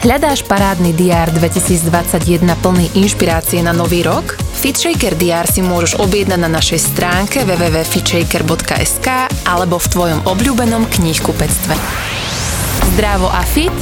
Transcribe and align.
Hľadáš 0.00 0.48
parádny 0.48 0.96
diár 0.96 1.28
2021 1.28 2.40
plný 2.64 2.88
inšpirácie 2.96 3.60
na 3.60 3.76
nový 3.76 4.00
rok? 4.00 4.32
FitShaker 4.56 5.12
diár 5.12 5.44
si 5.44 5.60
môžeš 5.60 6.00
objednať 6.00 6.40
na 6.40 6.48
našej 6.48 6.80
stránke 6.80 7.44
www.fitshaker.sk 7.44 9.28
alebo 9.44 9.76
v 9.76 9.86
tvojom 9.92 10.20
obľúbenom 10.24 10.88
knihkupectve. 10.88 11.76
Zdravo 12.96 13.28
a 13.28 13.44
fit 13.44 13.76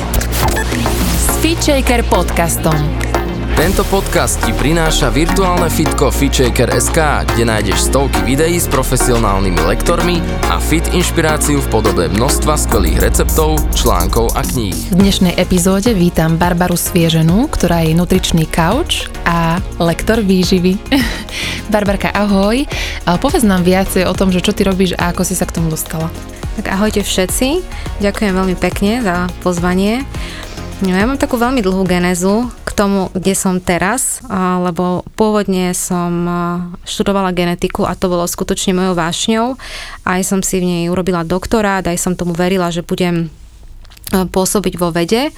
s 1.22 1.38
FitShaker 1.38 2.02
podcastom. 2.11 3.07
Tento 3.59 3.82
podcast 3.90 4.38
ti 4.46 4.54
prináša 4.54 5.11
virtuálne 5.11 5.66
fitko 5.66 6.14
FitShaker.sk, 6.14 6.95
kde 7.27 7.43
nájdeš 7.43 7.90
stovky 7.90 8.22
videí 8.22 8.54
s 8.54 8.70
profesionálnymi 8.70 9.66
lektormi 9.66 10.22
a 10.46 10.62
fit 10.62 10.86
inšpiráciu 10.95 11.58
v 11.58 11.66
podobe 11.66 12.07
množstva 12.07 12.54
skvelých 12.54 13.02
receptov, 13.02 13.58
článkov 13.75 14.30
a 14.39 14.46
kníh. 14.46 14.94
V 14.94 15.02
dnešnej 15.02 15.34
epizóde 15.34 15.90
vítam 15.90 16.39
Barbaru 16.39 16.79
Svieženú, 16.79 17.50
ktorá 17.50 17.82
je 17.82 17.98
nutričný 17.98 18.46
kauč 18.46 19.11
a 19.26 19.59
lektor 19.82 20.22
výživy. 20.22 20.79
Barbarka, 21.75 22.14
ahoj. 22.14 22.62
Povedz 23.18 23.43
nám 23.43 23.67
viacej 23.67 24.06
o 24.06 24.14
tom, 24.14 24.31
že 24.31 24.39
čo 24.39 24.54
ty 24.54 24.62
robíš 24.62 24.95
a 24.95 25.11
ako 25.11 25.26
si 25.26 25.34
sa 25.34 25.50
k 25.50 25.59
tomu 25.59 25.67
dostala. 25.67 26.06
Tak 26.62 26.79
ahojte 26.79 27.03
všetci. 27.03 27.67
Ďakujem 28.06 28.39
veľmi 28.39 28.54
pekne 28.54 29.03
za 29.03 29.26
pozvanie. 29.43 30.06
No, 30.79 30.95
ja 30.95 31.11
mám 31.11 31.18
takú 31.18 31.35
veľmi 31.35 31.59
dlhú 31.59 31.82
genézu 31.91 32.55
k 32.62 32.70
tomu, 32.70 33.11
kde 33.11 33.34
som 33.34 33.59
teraz, 33.59 34.23
lebo 34.62 35.03
pôvodne 35.19 35.75
som 35.75 36.23
študovala 36.87 37.34
genetiku 37.34 37.83
a 37.83 37.98
to 37.98 38.06
bolo 38.06 38.23
skutočne 38.23 38.78
mojou 38.78 38.95
vášňou. 38.95 39.47
Aj 40.06 40.23
som 40.23 40.39
si 40.39 40.62
v 40.62 40.70
nej 40.70 40.84
urobila 40.87 41.27
doktorát, 41.27 41.83
aj 41.83 41.98
som 41.98 42.14
tomu 42.14 42.31
verila, 42.31 42.70
že 42.70 42.87
budem 42.87 43.27
pôsobiť 44.09 44.78
vo 44.78 44.95
vede, 44.95 45.34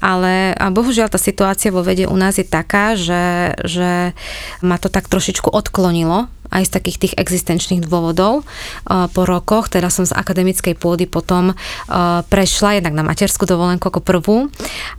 ale 0.00 0.54
bohužiaľ 0.54 1.12
tá 1.12 1.18
situácia 1.20 1.74
vo 1.74 1.82
vede 1.84 2.08
u 2.08 2.16
nás 2.16 2.38
je 2.38 2.46
taká, 2.46 2.94
že, 2.94 3.58
že 3.66 4.14
ma 4.62 4.78
to 4.78 4.88
tak 4.88 5.10
trošičku 5.10 5.50
odklonilo 5.50 6.30
aj 6.50 6.68
z 6.68 6.70
takých 6.70 6.98
tých 7.02 7.14
existenčných 7.18 7.84
dôvodov 7.86 8.42
uh, 8.42 9.06
po 9.10 9.22
rokoch, 9.24 9.70
teda 9.70 9.90
som 9.90 10.06
z 10.06 10.14
akademickej 10.14 10.74
pôdy 10.78 11.04
potom 11.08 11.52
uh, 11.52 12.22
prešla 12.26 12.78
jednak 12.78 12.94
na 12.94 13.02
materskú 13.06 13.46
dovolenku 13.46 13.88
ako 13.88 14.00
prvú 14.02 14.36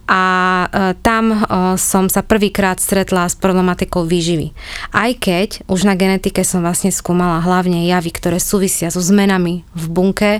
a 0.07 0.23
uh, 0.67 0.95
tam 1.03 1.45
som 1.77 2.09
sa 2.11 2.23
prvýkrát 2.25 2.79
stretla 2.79 3.29
s 3.29 3.35
problematikou 3.37 4.03
výživy. 4.03 4.51
Aj 4.91 5.11
keď 5.13 5.63
už 5.69 5.87
na 5.87 5.95
genetike 5.95 6.41
som 6.43 6.63
vlastne 6.63 6.91
skúmala 6.91 7.39
hlavne 7.43 7.85
javy, 7.87 8.11
ktoré 8.11 8.37
súvisia 8.41 8.91
so 8.91 8.99
zmenami 8.99 9.63
v 9.75 9.85
bunke, 9.87 10.31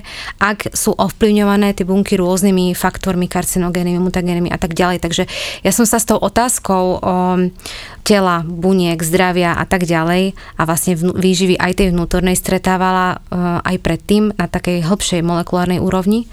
ak 0.42 0.74
sú 0.74 0.92
ovplyvňované 0.96 1.72
tie 1.72 1.86
bunky 1.86 2.18
rôznymi 2.18 2.74
faktormi, 2.74 3.30
karcinogénnymi, 3.30 4.02
mutagénnymi 4.02 4.50
a 4.50 4.58
tak 4.58 4.74
ďalej. 4.74 4.98
Takže 5.04 5.24
ja 5.62 5.72
som 5.72 5.86
sa 5.86 6.02
s 6.02 6.08
tou 6.08 6.18
otázkou 6.18 6.98
um, 6.98 7.54
tela, 8.02 8.42
buniek, 8.44 8.98
zdravia 9.04 9.54
a 9.54 9.64
tak 9.68 9.84
ďalej 9.84 10.32
a 10.56 10.62
vlastne 10.64 10.97
výživy 11.02 11.58
aj 11.58 11.82
tej 11.82 11.88
vnútornej 11.94 12.34
stretávala 12.38 13.18
uh, 13.18 13.58
aj 13.64 13.76
predtým 13.80 14.34
na 14.36 14.46
takej 14.46 14.84
hĺbšej 14.86 15.20
molekulárnej 15.24 15.80
úrovni. 15.80 16.28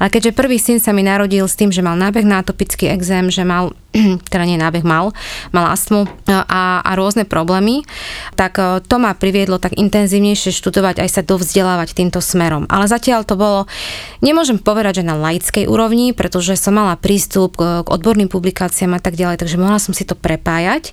Ale 0.00 0.10
keďže 0.10 0.36
prvý 0.36 0.58
syn 0.58 0.78
sa 0.80 0.90
mi 0.90 1.06
narodil 1.06 1.44
s 1.44 1.58
tým, 1.58 1.70
že 1.70 1.84
mal 1.84 1.94
nábeh 1.94 2.24
na 2.24 2.40
atopický 2.42 2.90
exém, 2.90 3.28
že 3.28 3.44
mal 3.46 3.76
teda 4.32 4.44
nie 4.44 4.58
nábeh 4.58 4.82
mal, 4.82 5.14
mal 5.54 5.70
astmu 5.70 6.10
a, 6.26 6.82
a 6.82 6.90
rôzne 6.98 7.22
problémy, 7.22 7.86
tak 8.34 8.58
e, 8.58 8.82
to 8.82 8.96
ma 8.98 9.14
priviedlo 9.14 9.62
tak 9.62 9.78
intenzívnejšie 9.78 10.50
študovať 10.50 10.98
aj 10.98 11.10
sa 11.10 11.22
dovzdelávať 11.22 11.94
týmto 11.94 12.18
smerom. 12.18 12.66
Ale 12.66 12.90
zatiaľ 12.90 13.22
to 13.22 13.38
bolo, 13.38 13.70
nemôžem 14.18 14.58
povedať, 14.58 15.02
že 15.02 15.08
na 15.08 15.14
laickej 15.14 15.70
úrovni, 15.70 16.10
pretože 16.10 16.58
som 16.58 16.74
mala 16.74 16.98
prístup 16.98 17.54
k 17.58 17.86
odborným 17.86 18.26
publikáciám 18.26 18.98
a 18.98 19.00
tak 19.02 19.14
ďalej, 19.14 19.38
takže 19.38 19.60
mohla 19.60 19.78
som 19.78 19.94
si 19.94 20.02
to 20.02 20.18
prepájať. 20.18 20.90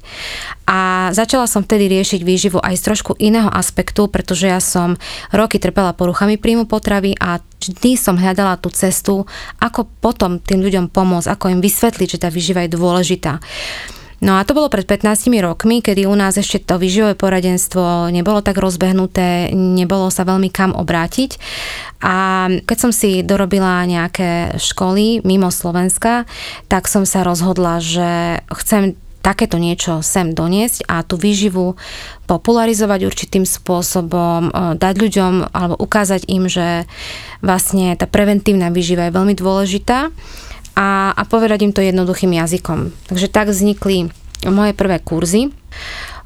A 0.70 1.12
začala 1.12 1.50
som 1.50 1.66
vtedy 1.66 1.92
riešiť 1.92 2.22
výživu 2.24 2.62
aj 2.62 2.80
z 2.80 2.86
trošku 2.86 3.12
iného 3.20 3.50
aspektu, 3.52 4.08
pretože 4.08 4.48
ja 4.48 4.64
som 4.64 4.96
roky 5.34 5.60
trpela 5.60 5.92
poruchami 5.92 6.40
príjmu 6.40 6.70
potravy 6.70 7.18
a 7.20 7.44
vždy 7.62 7.94
som 7.94 8.18
hľadala 8.18 8.58
tú 8.58 8.74
cestu, 8.74 9.30
ako 9.62 9.86
potom 10.02 10.42
tým 10.42 10.66
ľuďom 10.66 10.90
pomôcť, 10.90 11.30
ako 11.30 11.54
im 11.54 11.62
vysvetliť, 11.62 12.18
že 12.18 12.22
tá 12.26 12.34
výživa 12.34 12.66
je 12.66 12.74
dôležitá. 12.74 13.38
No 14.22 14.38
a 14.38 14.46
to 14.46 14.54
bolo 14.54 14.70
pred 14.70 14.86
15 14.86 15.34
rokmi, 15.42 15.82
kedy 15.82 16.06
u 16.06 16.14
nás 16.14 16.38
ešte 16.38 16.62
to 16.62 16.78
výživové 16.78 17.18
poradenstvo 17.18 18.14
nebolo 18.14 18.46
tak 18.46 18.62
rozbehnuté, 18.62 19.50
nebolo 19.50 20.14
sa 20.14 20.22
veľmi 20.30 20.54
kam 20.54 20.78
obrátiť. 20.78 21.42
A 22.06 22.46
keď 22.62 22.78
som 22.78 22.94
si 22.94 23.26
dorobila 23.26 23.82
nejaké 23.90 24.62
školy 24.62 25.26
mimo 25.26 25.50
Slovenska, 25.50 26.30
tak 26.70 26.86
som 26.86 27.02
sa 27.02 27.26
rozhodla, 27.26 27.82
že 27.82 28.46
chcem 28.62 28.94
takéto 29.22 29.62
niečo 29.62 30.02
sem 30.02 30.34
doniesť 30.34 30.90
a 30.90 31.06
tú 31.06 31.16
výživu 31.16 31.78
popularizovať 32.26 33.06
určitým 33.06 33.46
spôsobom, 33.46 34.50
e, 34.50 34.52
dať 34.76 34.96
ľuďom 34.98 35.34
alebo 35.54 35.78
ukázať 35.78 36.28
im, 36.28 36.50
že 36.50 36.90
vlastne 37.46 37.94
tá 37.96 38.10
preventívna 38.10 38.74
výživa 38.74 39.08
je 39.08 39.16
veľmi 39.16 39.34
dôležitá 39.38 40.10
a, 40.76 40.90
a 41.14 41.22
povedať 41.30 41.70
im 41.70 41.74
to 41.74 41.86
jednoduchým 41.86 42.34
jazykom. 42.36 42.92
Takže 43.08 43.28
tak 43.30 43.54
vznikli 43.54 44.10
moje 44.50 44.74
prvé 44.74 44.98
kurzy 44.98 45.54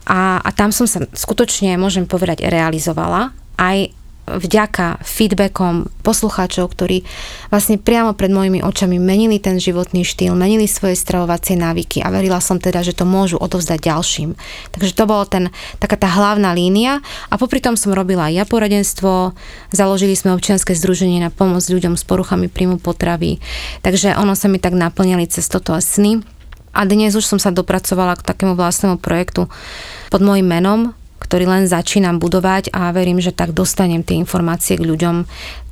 a, 0.08 0.40
a 0.40 0.50
tam 0.56 0.72
som 0.72 0.88
sa 0.88 1.04
skutočne, 1.04 1.76
môžem 1.76 2.08
povedať, 2.08 2.46
realizovala 2.48 3.36
aj 3.60 3.92
vďaka 4.26 5.06
feedbackom 5.06 5.86
poslucháčov, 6.02 6.74
ktorí 6.74 7.06
vlastne 7.54 7.78
priamo 7.78 8.18
pred 8.18 8.34
mojimi 8.34 8.66
očami 8.66 8.98
menili 8.98 9.38
ten 9.38 9.62
životný 9.62 10.02
štýl, 10.02 10.34
menili 10.34 10.66
svoje 10.66 10.98
stravovacie 10.98 11.54
návyky 11.54 12.02
a 12.02 12.10
verila 12.10 12.42
som 12.42 12.58
teda, 12.58 12.82
že 12.82 12.98
to 12.98 13.06
môžu 13.06 13.38
odovzdať 13.38 13.86
ďalším. 13.86 14.34
Takže 14.74 14.94
to 14.98 15.06
bolo 15.06 15.30
ten, 15.30 15.54
taká 15.78 15.94
tá 15.94 16.10
hlavná 16.10 16.58
línia 16.58 17.06
a 17.30 17.38
popri 17.38 17.62
tom 17.62 17.78
som 17.78 17.94
robila 17.94 18.34
aj 18.34 18.34
ja 18.34 18.46
poradenstvo, 18.50 19.38
založili 19.70 20.18
sme 20.18 20.34
občianske 20.34 20.74
združenie 20.74 21.22
na 21.22 21.30
pomoc 21.30 21.62
ľuďom 21.62 21.94
s 21.94 22.04
poruchami 22.04 22.50
príjmu 22.50 22.82
potravy, 22.82 23.38
takže 23.86 24.18
ono 24.18 24.34
sa 24.34 24.50
mi 24.50 24.58
tak 24.58 24.74
naplnili 24.74 25.30
cez 25.30 25.46
toto 25.46 25.78
sny. 25.78 26.26
A 26.76 26.84
dnes 26.84 27.16
už 27.16 27.24
som 27.24 27.40
sa 27.40 27.56
dopracovala 27.56 28.20
k 28.20 28.28
takému 28.28 28.60
vlastnému 28.60 29.00
projektu 29.00 29.48
pod 30.12 30.20
môjim 30.20 30.44
menom, 30.44 30.92
ktorý 31.20 31.48
len 31.48 31.64
začínam 31.66 32.22
budovať 32.22 32.70
a 32.76 32.92
verím, 32.94 33.18
že 33.24 33.34
tak 33.34 33.56
dostanem 33.56 34.06
tie 34.06 34.20
informácie 34.20 34.78
k 34.78 34.86
ľuďom 34.86 35.26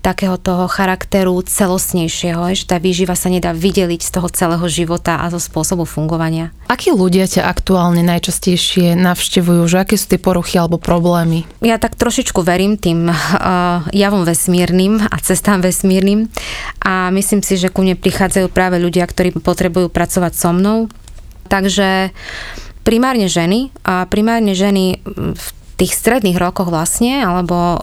takého 0.04 0.36
toho 0.36 0.68
charakteru 0.68 1.40
celostnejšieho, 1.40 2.52
že 2.52 2.68
tá 2.68 2.76
výživa 2.76 3.16
sa 3.16 3.31
nedá 3.31 3.56
vydeliť 3.56 4.03
z 4.03 4.12
toho 4.20 4.28
celého 4.28 4.68
života 4.68 5.24
a 5.24 5.32
zo 5.32 5.40
spôsobu 5.40 5.88
fungovania. 5.88 6.52
Akí 6.68 6.92
ľudia 6.92 7.24
ťa 7.24 7.48
aktuálne 7.48 8.03
najčastejšie 8.03 9.00
navštevujú, 9.00 9.64
že 9.64 9.80
aké 9.80 9.96
sú 9.96 10.12
tie 10.12 10.20
poruchy 10.20 10.59
alebo 10.59 10.76
problémy? 10.76 11.48
Ja 11.64 11.80
tak 11.80 11.96
trošičku 11.96 12.44
verím 12.44 12.76
tým 12.76 13.08
uh, 13.08 13.16
javom 14.03 14.28
vesmírnym 14.28 15.08
a 15.08 15.16
cestám 15.24 15.64
vesmírnym 15.64 16.28
a 16.84 17.08
myslím 17.16 17.40
si, 17.40 17.56
že 17.56 17.72
ku 17.72 17.80
mne 17.88 17.96
prichádzajú 17.96 18.52
práve 18.52 18.84
ľudia, 18.84 19.08
ktorí 19.08 19.40
potrebujú 19.40 19.88
pracovať 19.88 20.36
so 20.36 20.52
mnou. 20.52 20.92
Takže 21.48 22.12
primárne 22.84 23.32
ženy 23.32 23.72
a 23.88 24.06
primárne 24.06 24.54
ženy 24.54 25.00
v 25.34 25.48
tých 25.74 25.98
stredných 25.98 26.38
rokoch 26.38 26.70
vlastne, 26.70 27.26
alebo 27.26 27.58
o, 27.58 27.76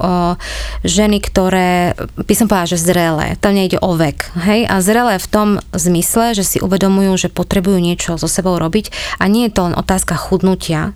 ženy, 0.86 1.18
ktoré, 1.18 1.98
by 1.98 2.34
som 2.38 2.46
povedala, 2.46 2.72
že 2.72 2.78
zrelé, 2.80 3.26
tam 3.42 3.58
nejde 3.58 3.82
o 3.82 3.98
vek, 3.98 4.30
hej, 4.46 4.64
a 4.70 4.78
zrelé 4.78 5.18
v 5.18 5.28
tom 5.28 5.48
zmysle, 5.74 6.38
že 6.38 6.46
si 6.46 6.58
uvedomujú, 6.62 7.26
že 7.26 7.28
potrebujú 7.28 7.82
niečo 7.82 8.14
so 8.14 8.30
sebou 8.30 8.56
robiť. 8.56 9.18
A 9.18 9.26
nie 9.26 9.50
je 9.50 9.54
to 9.58 9.66
len 9.66 9.74
otázka 9.74 10.14
chudnutia, 10.14 10.94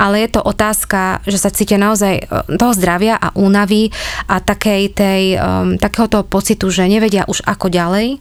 ale 0.00 0.24
je 0.24 0.28
to 0.32 0.40
otázka, 0.40 1.20
že 1.28 1.36
sa 1.36 1.52
cítia 1.52 1.76
naozaj 1.76 2.26
toho 2.48 2.72
zdravia 2.72 3.20
a 3.20 3.36
únavy 3.36 3.92
a 4.26 4.40
takej 4.40 4.82
tej, 4.96 5.22
um, 5.36 5.76
takého 5.76 6.08
toho 6.08 6.24
pocitu, 6.24 6.72
že 6.72 6.88
nevedia 6.88 7.28
už 7.28 7.44
ako 7.44 7.68
ďalej 7.68 8.16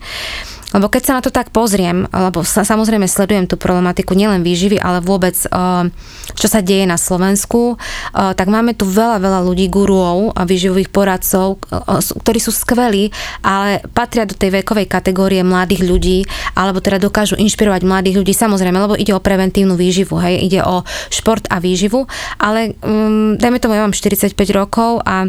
lebo 0.70 0.86
keď 0.86 1.02
sa 1.02 1.16
na 1.18 1.22
to 1.26 1.34
tak 1.34 1.50
pozriem, 1.50 2.06
lebo 2.14 2.46
sa, 2.46 2.62
samozrejme 2.62 3.10
sledujem 3.10 3.50
tú 3.50 3.58
problematiku 3.58 4.14
nielen 4.14 4.46
výživy, 4.46 4.78
ale 4.78 5.02
vôbec 5.02 5.34
uh, 5.50 5.90
čo 6.38 6.48
sa 6.48 6.62
deje 6.62 6.86
na 6.86 6.98
Slovensku, 6.98 7.76
uh, 7.76 8.34
tak 8.38 8.48
máme 8.54 8.78
tu 8.78 8.86
veľa, 8.86 9.18
veľa 9.18 9.40
ľudí, 9.50 9.66
guruov 9.70 10.38
a 10.38 10.46
výživových 10.46 10.94
poradcov, 10.94 11.58
uh, 11.74 11.98
ktorí 12.02 12.38
sú 12.38 12.54
skvelí, 12.54 13.10
ale 13.42 13.82
patria 13.98 14.30
do 14.30 14.38
tej 14.38 14.62
vekovej 14.62 14.86
kategórie 14.86 15.42
mladých 15.42 15.82
ľudí, 15.90 16.18
alebo 16.54 16.78
teda 16.84 17.02
dokážu 17.02 17.34
inšpirovať 17.42 17.82
mladých 17.82 18.22
ľudí, 18.22 18.34
samozrejme, 18.38 18.78
lebo 18.78 18.94
ide 18.94 19.14
o 19.18 19.24
preventívnu 19.24 19.74
výživu, 19.74 20.22
hej, 20.22 20.38
ide 20.46 20.62
o 20.62 20.86
šport 21.10 21.50
a 21.50 21.58
výživu, 21.58 22.06
ale 22.38 22.78
um, 22.86 23.34
dajme 23.42 23.58
tomu, 23.58 23.74
ja 23.74 23.86
mám 23.86 23.96
45 23.96 24.38
rokov 24.54 25.02
a 25.02 25.26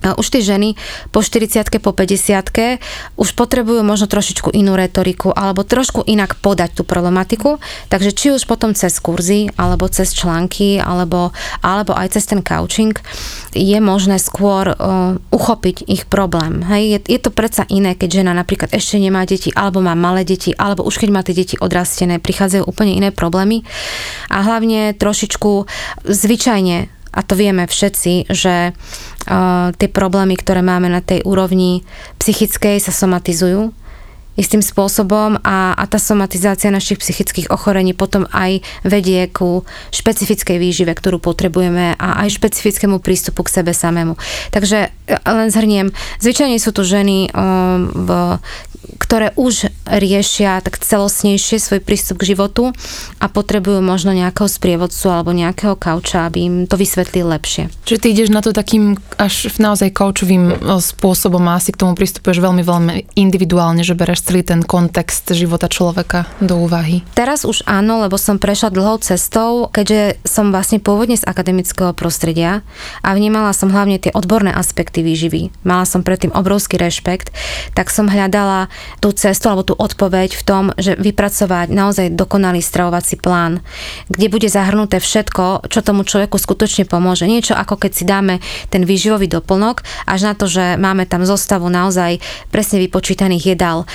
už 0.00 0.26
tie 0.32 0.40
ženy 0.40 0.74
po 1.12 1.20
40 1.20 1.68
po 1.80 1.92
50 1.92 2.80
už 3.20 3.28
potrebujú 3.36 3.84
možno 3.84 4.08
trošičku 4.08 4.52
inú 4.56 4.76
retoriku 4.76 5.32
alebo 5.32 5.60
trošku 5.64 6.04
inak 6.08 6.40
podať 6.40 6.80
tú 6.80 6.82
problematiku, 6.88 7.60
takže 7.92 8.10
či 8.16 8.26
už 8.32 8.48
potom 8.48 8.72
cez 8.72 8.96
kurzy 8.96 9.52
alebo 9.60 9.88
cez 9.92 10.16
články 10.16 10.80
alebo, 10.80 11.36
alebo 11.60 11.92
aj 11.92 12.16
cez 12.16 12.24
ten 12.28 12.40
coaching 12.40 12.96
je 13.52 13.78
možné 13.80 14.16
skôr 14.16 14.72
uh, 14.72 15.16
uchopiť 15.28 15.84
ich 15.90 16.08
problém. 16.08 16.64
Hej, 16.64 16.82
je, 16.96 16.98
je 17.16 17.20
to 17.20 17.30
predsa 17.34 17.68
iné, 17.68 17.92
keď 17.92 18.24
žena 18.24 18.32
napríklad 18.32 18.72
ešte 18.72 18.96
nemá 18.96 19.28
deti 19.28 19.52
alebo 19.52 19.84
má 19.84 19.92
malé 19.92 20.24
deti 20.24 20.56
alebo 20.56 20.86
už 20.86 20.96
keď 20.96 21.08
má 21.12 21.20
tie 21.20 21.36
deti 21.36 21.60
odrastené, 21.60 22.22
prichádzajú 22.22 22.64
úplne 22.64 22.96
iné 22.96 23.10
problémy 23.12 23.66
a 24.32 24.40
hlavne 24.46 24.96
trošičku 24.96 25.68
zvyčajne 26.08 27.00
a 27.10 27.20
to 27.26 27.34
vieme 27.34 27.66
všetci, 27.66 28.30
že 28.30 28.70
tie 29.78 29.88
problémy, 29.88 30.34
ktoré 30.34 30.60
máme 30.60 30.90
na 30.90 30.98
tej 30.98 31.22
úrovni 31.22 31.86
psychickej, 32.18 32.82
sa 32.82 32.90
somatizujú 32.90 33.70
istým 34.38 34.64
spôsobom 34.64 35.36
a, 35.44 35.76
a 35.76 35.84
tá 35.84 36.00
somatizácia 36.00 36.72
našich 36.72 36.96
psychických 37.02 37.52
ochorení 37.52 37.92
potom 37.92 38.24
aj 38.32 38.64
vedie 38.86 39.28
ku 39.28 39.68
špecifickej 39.92 40.56
výžive, 40.56 40.92
ktorú 40.96 41.20
potrebujeme 41.20 41.98
a 42.00 42.24
aj 42.24 42.40
špecifickému 42.40 43.04
prístupu 43.04 43.44
k 43.44 43.60
sebe 43.60 43.76
samému. 43.76 44.16
Takže 44.48 44.88
e, 44.88 45.14
len 45.28 45.48
zhrniem, 45.52 45.92
zvyčajne 46.24 46.56
sú 46.56 46.72
tu 46.72 46.86
ženy, 46.88 47.28
um, 47.36 47.92
v, 47.92 48.10
ktoré 48.96 49.34
už 49.36 49.68
riešia 49.90 50.62
tak 50.64 50.80
celosnejšie 50.80 51.60
svoj 51.60 51.80
prístup 51.82 52.22
k 52.22 52.32
životu 52.32 52.72
a 53.18 53.26
potrebujú 53.28 53.82
možno 53.84 54.16
nejakého 54.16 54.48
sprievodcu 54.48 55.06
alebo 55.12 55.36
nejakého 55.36 55.76
kauča, 55.76 56.30
aby 56.30 56.38
im 56.46 56.56
to 56.64 56.80
vysvetlil 56.80 57.28
lepšie. 57.28 57.68
Čiže 57.84 58.00
ty 58.00 58.06
ideš 58.14 58.30
na 58.32 58.40
to 58.40 58.56
takým 58.56 58.96
až 59.20 59.52
naozaj 59.60 59.92
kaučovým 59.92 60.44
e, 60.48 60.54
spôsobom 60.80 61.42
a 61.50 61.60
asi 61.60 61.74
k 61.74 61.80
tomu 61.84 61.92
pristupuješ 61.98 62.40
veľmi, 62.40 62.62
veľmi 62.64 62.94
individuálne, 63.18 63.84
že 63.84 63.98
bereš 63.98 64.30
celý 64.30 64.46
ten 64.46 64.64
kontext 64.64 65.28
života 65.36 65.68
človeka 65.68 66.24
do 66.40 66.56
úvahy. 66.64 67.04
Teraz 67.12 67.44
už 67.44 67.66
áno, 67.68 68.00
lebo 68.00 68.16
som 68.16 68.40
prešla 68.40 68.72
dlhou 68.72 69.02
cestou, 69.02 69.68
keďže 69.68 70.22
som 70.24 70.54
vlastne 70.54 70.80
pôvodne 70.80 71.18
z 71.18 71.26
akademického 71.26 71.92
prostredia 71.92 72.64
a 73.04 73.12
vnímala 73.12 73.52
som 73.52 73.68
hlavne 73.68 74.00
tie 74.00 74.14
odborné 74.14 74.54
aspekty 74.54 75.04
výživy. 75.04 75.52
Mala 75.66 75.84
som 75.84 76.06
predtým 76.06 76.32
obrovský 76.32 76.80
rešpekt, 76.80 77.34
tak 77.76 77.92
som 77.92 78.08
hľadala 78.08 78.69
tú 78.98 79.14
cestu 79.14 79.48
alebo 79.48 79.66
tú 79.66 79.74
odpoveď 79.76 80.34
v 80.36 80.42
tom, 80.42 80.64
že 80.76 80.96
vypracovať 80.96 81.72
naozaj 81.72 82.06
dokonalý 82.14 82.62
stravovací 82.62 83.18
plán, 83.20 83.62
kde 84.08 84.26
bude 84.30 84.48
zahrnuté 84.48 84.98
všetko, 84.98 85.68
čo 85.68 85.80
tomu 85.80 86.06
človeku 86.06 86.36
skutočne 86.36 86.86
pomôže. 86.86 87.28
Niečo 87.30 87.54
ako 87.56 87.76
keď 87.76 87.92
si 87.92 88.04
dáme 88.08 88.34
ten 88.68 88.86
výživový 88.86 89.30
doplnok, 89.30 89.82
až 90.06 90.20
na 90.26 90.34
to, 90.34 90.48
že 90.48 90.80
máme 90.80 91.04
tam 91.06 91.22
zostavu 91.22 91.68
naozaj 91.68 92.22
presne 92.48 92.80
vypočítaných 92.82 93.56
jedál. 93.56 93.88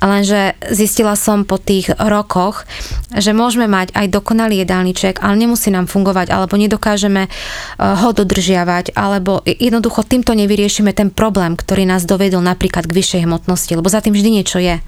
Lenže 0.00 0.56
zistila 0.72 1.12
som 1.12 1.44
po 1.44 1.60
tých 1.60 1.92
rokoch, 2.00 2.64
že 3.12 3.36
môžeme 3.36 3.68
mať 3.68 3.92
aj 3.92 4.06
dokonalý 4.08 4.64
jedálniček, 4.64 5.20
ale 5.20 5.36
nemusí 5.36 5.68
nám 5.68 5.92
fungovať, 5.92 6.32
alebo 6.32 6.56
nedokážeme 6.56 7.28
eh, 7.28 7.30
ho 7.78 8.08
dodržiavať, 8.16 8.96
alebo 8.96 9.44
jednoducho 9.44 10.08
týmto 10.08 10.32
nevyriešime 10.32 10.96
ten 10.96 11.12
problém, 11.12 11.52
ktorý 11.54 11.84
nás 11.84 12.08
dovedol 12.08 12.40
napríklad 12.40 12.88
k 12.88 12.96
vyššej 12.96 13.28
hmotnosti, 13.28 13.72
lebo 13.76 13.92
za 13.92 14.00
tým 14.00 14.16
vždy 14.16 14.40
niečo 14.40 14.56
je. 14.56 14.80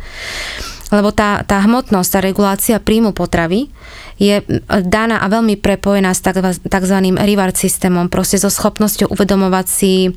Lebo 0.92 1.08
tá, 1.08 1.40
tá 1.48 1.56
hmotnosť, 1.64 2.10
tá 2.12 2.20
regulácia 2.20 2.76
príjmu 2.76 3.16
potravy 3.16 3.72
je 4.20 4.42
daná 4.68 5.20
a 5.22 5.26
veľmi 5.28 5.56
prepojená 5.60 6.12
s 6.12 6.20
tzv. 6.24 6.96
reward 7.16 7.56
systémom, 7.56 8.08
proste 8.12 8.36
so 8.40 8.52
schopnosťou 8.52 9.12
uvedomovať 9.12 9.66
si, 9.68 10.12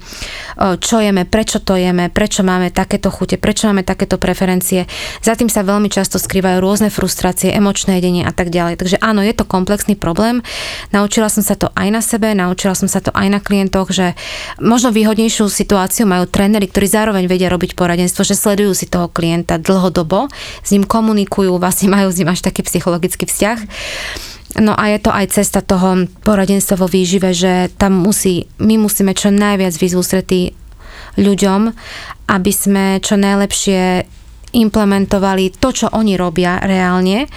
čo 0.57 0.95
jeme, 0.99 1.27
prečo 1.27 1.59
to 1.63 1.75
jeme, 1.79 2.07
prečo 2.11 2.43
máme 2.43 2.71
takéto 2.71 3.11
chute, 3.11 3.39
prečo 3.39 3.67
máme 3.71 3.83
takéto 3.83 4.19
preferencie. 4.19 4.87
Za 5.23 5.35
tým 5.35 5.47
sa 5.51 5.63
veľmi 5.63 5.87
často 5.91 6.19
skrývajú 6.19 6.57
rôzne 6.59 6.89
frustrácie, 6.91 7.51
emočné 7.53 7.99
jedenie 7.99 8.23
a 8.23 8.31
tak 8.31 8.51
ďalej. 8.51 8.79
Takže 8.79 8.97
áno, 9.01 9.23
je 9.23 9.33
to 9.35 9.47
komplexný 9.47 9.95
problém. 9.95 10.41
Naučila 10.91 11.27
som 11.31 11.43
sa 11.43 11.55
to 11.59 11.71
aj 11.75 11.87
na 11.91 12.01
sebe, 12.03 12.31
naučila 12.31 12.75
som 12.75 12.87
sa 12.87 13.03
to 13.03 13.11
aj 13.15 13.27
na 13.27 13.39
klientoch, 13.43 13.91
že 13.91 14.15
možno 14.59 14.91
výhodnejšiu 14.95 15.47
situáciu 15.51 16.07
majú 16.07 16.27
tréneri, 16.29 16.67
ktorí 16.69 16.87
zároveň 16.87 17.27
vedia 17.27 17.51
robiť 17.51 17.75
poradenstvo, 17.75 18.23
že 18.23 18.37
sledujú 18.37 18.71
si 18.75 18.85
toho 18.87 19.11
klienta 19.11 19.59
dlhodobo, 19.59 20.27
s 20.63 20.69
ním 20.71 20.85
komunikujú, 20.87 21.57
vlastne 21.57 21.91
majú 21.91 22.11
s 22.11 22.19
ním 22.21 22.31
až 22.31 22.43
taký 22.45 22.63
psychologický 22.65 23.27
vzťah 23.27 23.59
No 24.55 24.71
a 24.71 24.87
je 24.87 24.99
to 25.03 25.11
aj 25.11 25.35
cesta 25.35 25.59
toho 25.59 26.07
poradenstva 26.23 26.79
vo 26.79 26.87
výžive, 26.87 27.35
že 27.35 27.67
tam 27.75 27.99
musí, 27.99 28.47
my 28.63 28.79
musíme 28.79 29.11
čo 29.11 29.27
najviac 29.27 29.75
vyzústretí 29.75 30.55
ľuďom, 31.19 31.75
aby 32.31 32.51
sme 32.55 33.03
čo 33.03 33.19
najlepšie 33.19 34.07
implementovali 34.55 35.59
to, 35.59 35.75
čo 35.75 35.91
oni 35.91 36.15
robia 36.15 36.63
reálne, 36.63 37.27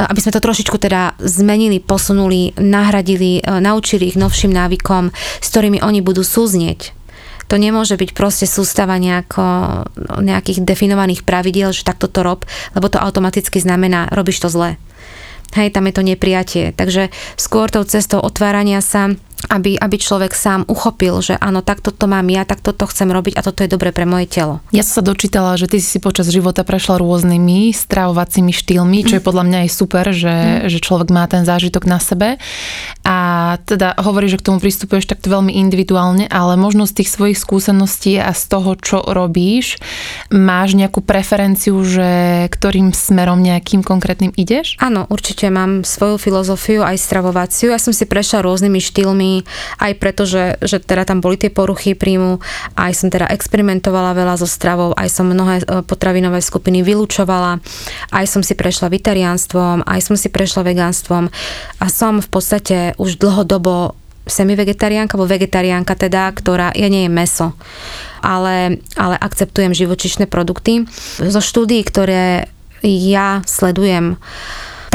aby 0.00 0.20
sme 0.24 0.32
to 0.32 0.40
trošičku 0.40 0.80
teda 0.80 1.20
zmenili, 1.20 1.84
posunuli, 1.84 2.56
nahradili, 2.56 3.44
e, 3.44 3.60
naučili 3.60 4.08
ich 4.08 4.16
novším 4.16 4.56
návykom, 4.56 5.12
s 5.12 5.46
ktorými 5.52 5.84
oni 5.84 6.00
budú 6.00 6.24
súznieť. 6.24 6.96
To 7.46 7.60
nemôže 7.60 7.94
byť 7.94 8.10
proste 8.16 8.48
sústava 8.48 8.98
nejako, 8.98 9.44
nejakých 10.18 10.66
definovaných 10.66 11.22
pravidiel, 11.22 11.70
že 11.70 11.86
takto 11.86 12.10
to 12.10 12.26
rob, 12.26 12.42
lebo 12.74 12.90
to 12.90 12.98
automaticky 12.98 13.62
znamená, 13.62 14.10
robíš 14.10 14.42
to 14.42 14.50
zle. 14.50 14.80
Hej, 15.54 15.70
tam 15.70 15.86
je 15.86 15.94
to 15.94 16.02
nepriatie. 16.02 16.74
Takže 16.74 17.14
skôr 17.38 17.70
tou 17.70 17.86
cestou 17.86 18.18
otvárania 18.18 18.82
sa 18.82 19.14
aby, 19.52 19.76
aby 19.76 19.96
človek 20.00 20.32
sám 20.32 20.64
uchopil, 20.66 21.20
že 21.20 21.36
áno, 21.36 21.60
takto 21.60 21.92
to 21.92 22.08
mám 22.08 22.26
ja, 22.32 22.48
takto 22.48 22.72
to 22.72 22.88
chcem 22.88 23.12
robiť 23.12 23.36
a 23.38 23.44
toto 23.44 23.62
je 23.62 23.70
dobre 23.70 23.92
pre 23.92 24.08
moje 24.08 24.26
telo. 24.26 24.64
Ja 24.72 24.82
som 24.82 25.00
sa 25.00 25.12
dočítala, 25.12 25.60
že 25.60 25.68
ty 25.68 25.78
si 25.78 26.00
počas 26.00 26.32
života 26.32 26.64
prešla 26.64 26.98
rôznymi 26.98 27.70
stravovacími 27.70 28.50
štýlmi, 28.50 28.98
čo 29.06 29.20
je 29.20 29.22
podľa 29.22 29.44
mňa 29.46 29.58
aj 29.68 29.70
super, 29.70 30.04
že, 30.10 30.34
mm. 30.34 30.72
že 30.72 30.78
človek 30.80 31.08
má 31.12 31.28
ten 31.28 31.44
zážitok 31.44 31.84
na 31.84 32.00
sebe. 32.00 32.40
A 33.04 33.16
teda 33.68 33.94
hovorí, 34.00 34.26
že 34.26 34.40
k 34.40 34.46
tomu 34.50 34.58
pristupuješ 34.58 35.06
takto 35.06 35.30
veľmi 35.30 35.54
individuálne, 35.54 36.26
ale 36.26 36.58
možno 36.58 36.88
z 36.88 37.02
tých 37.02 37.12
svojich 37.12 37.38
skúseností 37.38 38.18
a 38.18 38.32
z 38.32 38.42
toho, 38.50 38.74
čo 38.80 39.04
robíš, 39.04 39.78
máš 40.32 40.74
nejakú 40.74 41.04
preferenciu, 41.04 41.76
že 41.84 42.08
ktorým 42.50 42.90
smerom 42.90 43.38
nejakým 43.44 43.84
konkrétnym 43.84 44.32
ideš? 44.34 44.80
Áno, 44.82 45.06
určite 45.12 45.52
mám 45.52 45.86
svoju 45.86 46.18
filozofiu 46.18 46.82
aj 46.82 46.98
stravovaciu. 46.98 47.70
Ja 47.70 47.78
som 47.78 47.94
si 47.94 48.08
prešla 48.08 48.42
rôznymi 48.42 48.80
štýlmi 48.80 49.25
aj 49.80 49.92
preto, 49.96 50.24
že, 50.24 50.60
že 50.62 50.78
teda 50.82 51.06
tam 51.06 51.18
boli 51.20 51.36
tie 51.38 51.50
poruchy 51.52 51.96
príjmu, 51.96 52.38
aj 52.76 52.92
som 52.94 53.08
teda 53.08 53.28
experimentovala 53.30 54.16
veľa 54.16 54.34
so 54.40 54.48
stravou, 54.48 54.92
aj 54.94 55.08
som 55.10 55.28
mnohé 55.28 55.62
e, 55.62 55.64
potravinové 55.84 56.40
skupiny 56.42 56.82
vylúčovala, 56.86 57.58
aj 58.12 58.24
som 58.26 58.42
si 58.42 58.54
prešla 58.56 58.92
vegetariánstvom, 58.92 59.86
aj 59.86 60.00
som 60.02 60.16
si 60.18 60.28
prešla 60.28 60.66
vegánstvom. 60.66 61.30
A 61.80 61.86
som 61.92 62.18
v 62.18 62.28
podstate 62.28 62.94
už 62.96 63.20
dlhodobo 63.20 63.94
semi-vegetariánka, 64.26 65.14
alebo 65.14 65.30
vegetariánka 65.30 65.94
teda, 65.94 66.26
ktorá, 66.34 66.74
ja 66.74 66.90
nie 66.90 67.06
je 67.06 67.10
meso, 67.10 67.54
ale, 68.18 68.82
ale 68.98 69.14
akceptujem 69.22 69.70
živočišné 69.70 70.26
produkty. 70.26 70.84
Zo 71.22 71.38
štúdií, 71.38 71.86
ktoré 71.86 72.50
ja 72.82 73.46
sledujem, 73.46 74.18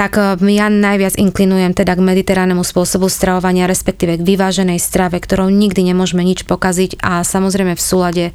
tak 0.01 0.17
eh, 0.17 0.33
ja 0.57 0.65
najviac 0.65 1.13
inklinujem 1.13 1.77
teda 1.77 1.93
k 1.93 2.01
mediteránnemu 2.01 2.65
spôsobu 2.65 3.05
stravovania, 3.05 3.69
respektíve 3.69 4.17
k 4.17 4.25
vyváženej 4.25 4.81
strave, 4.81 5.21
ktorou 5.21 5.53
nikdy 5.53 5.85
nemôžeme 5.93 6.25
nič 6.25 6.49
pokaziť 6.49 6.97
a 7.05 7.21
samozrejme 7.21 7.77
v 7.77 7.81
súlade 7.81 8.25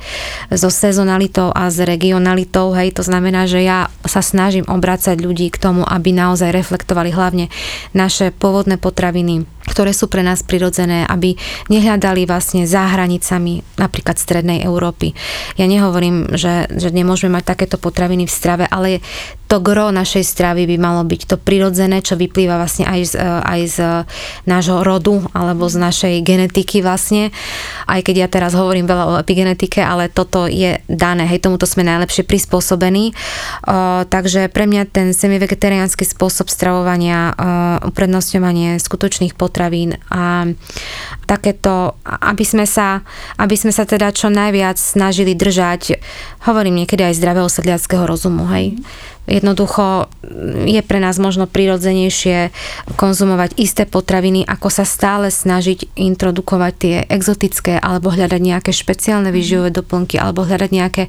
so 0.55 0.71
sezonalitou 0.71 1.51
a 1.51 1.67
s 1.67 1.83
regionalitou, 1.83 2.71
hej, 2.71 2.95
to 2.95 3.03
znamená, 3.03 3.51
že 3.51 3.67
ja 3.67 3.91
sa 4.07 4.23
snažím 4.23 4.63
obracať 4.71 5.19
ľudí 5.19 5.51
k 5.51 5.59
tomu, 5.59 5.83
aby 5.83 6.15
naozaj 6.15 6.55
reflektovali 6.55 7.11
hlavne 7.11 7.51
naše 7.91 8.31
pôvodné 8.31 8.79
potraviny, 8.79 9.43
ktoré 9.67 9.91
sú 9.91 10.07
pre 10.07 10.23
nás 10.23 10.47
prirodzené, 10.47 11.03
aby 11.11 11.35
nehľadali 11.67 12.31
vlastne 12.31 12.63
za 12.71 12.87
hranicami 12.87 13.67
napríklad 13.75 14.15
Strednej 14.15 14.63
Európy. 14.63 15.19
Ja 15.59 15.67
nehovorím, 15.67 16.31
že, 16.39 16.71
že 16.71 16.95
nemôžeme 16.95 17.35
mať 17.35 17.45
takéto 17.59 17.77
potraviny 17.83 18.31
v 18.31 18.37
strave, 18.37 18.65
ale 18.71 19.03
to 19.47 19.63
gro 19.63 19.95
našej 19.95 20.27
stravy 20.27 20.67
by 20.67 20.77
malo 20.77 21.07
byť 21.07 21.21
to 21.31 21.37
prirodzené, 21.39 22.03
čo 22.03 22.19
vyplýva 22.19 22.59
vlastne 22.59 22.83
aj 22.87 23.01
z, 23.07 23.15
aj 23.23 23.61
z 23.71 23.79
nášho 24.43 24.83
rodu 24.83 25.23
alebo 25.31 25.71
z 25.71 25.79
našej 25.79 26.15
genetiky 26.27 26.83
vlastne. 26.83 27.31
Aj 27.87 28.03
keď 28.03 28.27
ja 28.27 28.29
teraz 28.29 28.59
hovorím 28.59 28.91
veľa 28.91 29.05
o 29.07 29.19
epigenetike, 29.23 29.79
ale 29.79 30.11
toto 30.11 30.51
je 30.51 30.83
dané, 30.91 31.31
hej, 31.31 31.47
tomuto 31.47 31.63
sme 31.63 31.87
najlepšie 31.87 32.27
prispôsobení. 32.27 33.15
Uh, 33.63 34.03
takže 34.11 34.51
pre 34.51 34.67
mňa 34.67 34.91
ten 34.91 35.15
semi-vegetariánsky 35.15 36.03
spôsob 36.03 36.51
stravovania, 36.51 37.31
uh, 37.31 37.87
uprednostňovanie 37.87 38.83
skutočných 38.83 39.39
potravín 39.39 39.95
a 40.11 40.51
takéto, 41.31 41.95
aby 42.03 42.43
sme 42.43 42.67
sa, 42.67 43.07
aby 43.39 43.55
sme 43.55 43.71
sa 43.71 43.87
teda 43.87 44.11
čo 44.11 44.27
najviac 44.27 44.75
snažili 44.79 45.39
držať, 45.39 46.03
hovorím 46.51 46.83
niekedy 46.83 47.07
aj 47.07 47.19
zdravého 47.19 47.47
sedliackého 47.47 48.07
rozumu, 48.07 48.47
hej. 48.51 48.75
Jednoducho 49.27 50.07
je 50.67 50.79
pre 50.87 51.03
nás 51.03 51.19
možno 51.19 51.51
prirodzenejšie 51.51 52.55
konzumovať 52.95 53.59
isté 53.59 53.83
potraviny, 53.83 54.47
ako 54.47 54.69
sa 54.71 54.87
stále 54.87 55.35
snažiť 55.35 55.99
introdukovať 55.99 56.73
tie 56.79 56.97
exotické 57.11 57.79
alebo 57.79 58.15
hľadať 58.15 58.39
nejaké 58.39 58.71
špeciálne 58.71 59.35
výživové 59.35 59.75
doplnky 59.75 60.15
alebo 60.19 60.47
hľadať 60.47 60.71
nejaké 60.71 61.03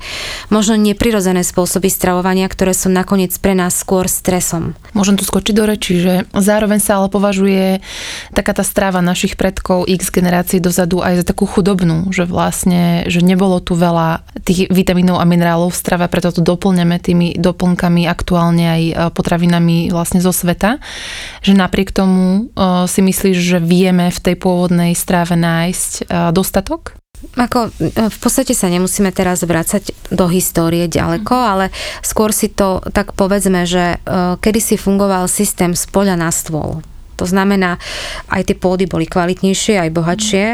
možno 0.49 0.77
neprirodzené 0.81 1.45
spôsoby 1.45 1.93
stravovania, 1.93 2.49
ktoré 2.49 2.73
sú 2.73 2.89
nakoniec 2.89 3.33
pre 3.37 3.53
nás 3.53 3.77
skôr 3.77 4.09
stresom. 4.09 4.73
Môžem 4.97 5.13
tu 5.13 5.21
skočiť 5.21 5.53
do 5.53 5.63
reči, 5.69 6.01
že 6.01 6.13
zároveň 6.33 6.81
sa 6.81 6.97
ale 6.97 7.13
považuje 7.13 7.85
taká 8.33 8.57
tá 8.57 8.65
strava 8.65 8.97
našich 9.05 9.37
predkov 9.37 9.85
x 9.85 10.09
generácií 10.09 10.57
dozadu 10.57 11.05
aj 11.05 11.21
za 11.21 11.25
takú 11.29 11.45
chudobnú, 11.45 12.09
že 12.09 12.25
vlastne, 12.25 13.05
že 13.05 13.21
nebolo 13.21 13.61
tu 13.61 13.77
veľa 13.77 14.25
tých 14.41 14.73
vitamínov 14.73 15.21
a 15.21 15.25
minerálov 15.29 15.69
v 15.69 15.77
strave, 15.77 16.09
preto 16.09 16.33
to 16.33 16.41
doplňame 16.41 16.97
tými 16.97 17.37
doplnkami 17.37 18.06
aktuálne 18.07 18.65
aj 18.65 18.83
e, 18.83 18.93
potravinami 19.13 19.91
vlastne 19.91 20.23
zo 20.23 20.31
sveta, 20.33 20.79
že 21.43 21.53
napriek 21.53 21.91
tomu 21.93 22.49
e, 22.51 22.87
si 22.87 23.03
myslíš, 23.03 23.37
že 23.37 23.59
vieme 23.61 24.09
v 24.09 24.19
tej 24.19 24.35
pôvodnej 24.39 24.95
stráve 24.97 25.35
nájsť 25.35 25.91
e, 26.07 26.31
dostatok? 26.31 26.95
Ako, 27.33 27.73
v 28.13 28.17
podstate 28.21 28.53
sa 28.53 28.69
nemusíme 28.69 29.09
teraz 29.09 29.41
vrácať 29.41 29.89
do 30.13 30.29
histórie 30.29 30.85
ďaleko, 30.85 31.33
mhm. 31.33 31.45
ale 31.49 31.65
skôr 32.05 32.29
si 32.29 32.49
to 32.49 32.79
tak 32.93 33.17
povedzme, 33.17 33.65
že 33.65 33.97
kedy 34.37 34.59
si 34.61 34.75
fungoval 34.77 35.25
systém 35.25 35.73
z 35.73 35.89
poľa 35.89 36.13
na 36.13 36.29
stôl. 36.29 36.85
To 37.17 37.25
znamená, 37.25 37.81
aj 38.29 38.53
tie 38.53 38.55
pôdy 38.55 38.85
boli 38.85 39.09
kvalitnejšie, 39.09 39.81
aj 39.81 39.89
bohatšie. 39.89 40.45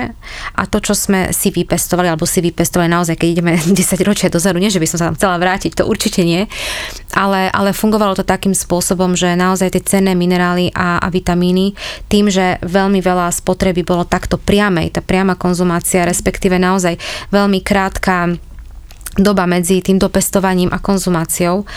A 0.56 0.62
to, 0.66 0.80
čo 0.80 0.96
sme 0.96 1.36
si 1.36 1.52
vypestovali, 1.52 2.08
alebo 2.08 2.24
si 2.24 2.40
vypestovali 2.40 2.88
naozaj, 2.88 3.20
keď 3.20 3.28
ideme 3.30 3.54
10 3.76 4.08
ročia 4.08 4.32
dozadu, 4.32 4.64
nie, 4.64 4.72
že 4.72 4.80
by 4.80 4.88
som 4.88 4.98
sa 4.98 5.08
tam 5.12 5.18
chcela 5.20 5.36
vrátiť, 5.38 5.76
to 5.76 5.84
určite 5.84 6.24
nie, 6.24 6.48
ale, 7.12 7.52
ale 7.52 7.76
fungovalo 7.76 8.16
to 8.16 8.24
takým 8.24 8.56
spôsobom, 8.56 9.14
že 9.14 9.36
naozaj 9.36 9.76
tie 9.76 9.84
cenné 9.84 10.16
minerály 10.16 10.72
a, 10.72 11.04
a 11.04 11.08
vitamíny, 11.12 11.76
tým, 12.08 12.32
že 12.32 12.58
veľmi 12.64 13.04
veľa 13.04 13.30
spotreby 13.30 13.84
bolo 13.84 14.08
takto 14.08 14.40
priamej, 14.40 14.96
tá 14.96 15.02
priama 15.04 15.36
konzumácia, 15.36 16.08
respektíve 16.08 16.56
naozaj 16.56 16.96
veľmi 17.30 17.60
krátka 17.60 18.40
doba 19.14 19.46
medzi 19.46 19.78
tým 19.86 20.02
dopestovaním 20.02 20.74
a 20.74 20.82
konzumáciou, 20.82 21.70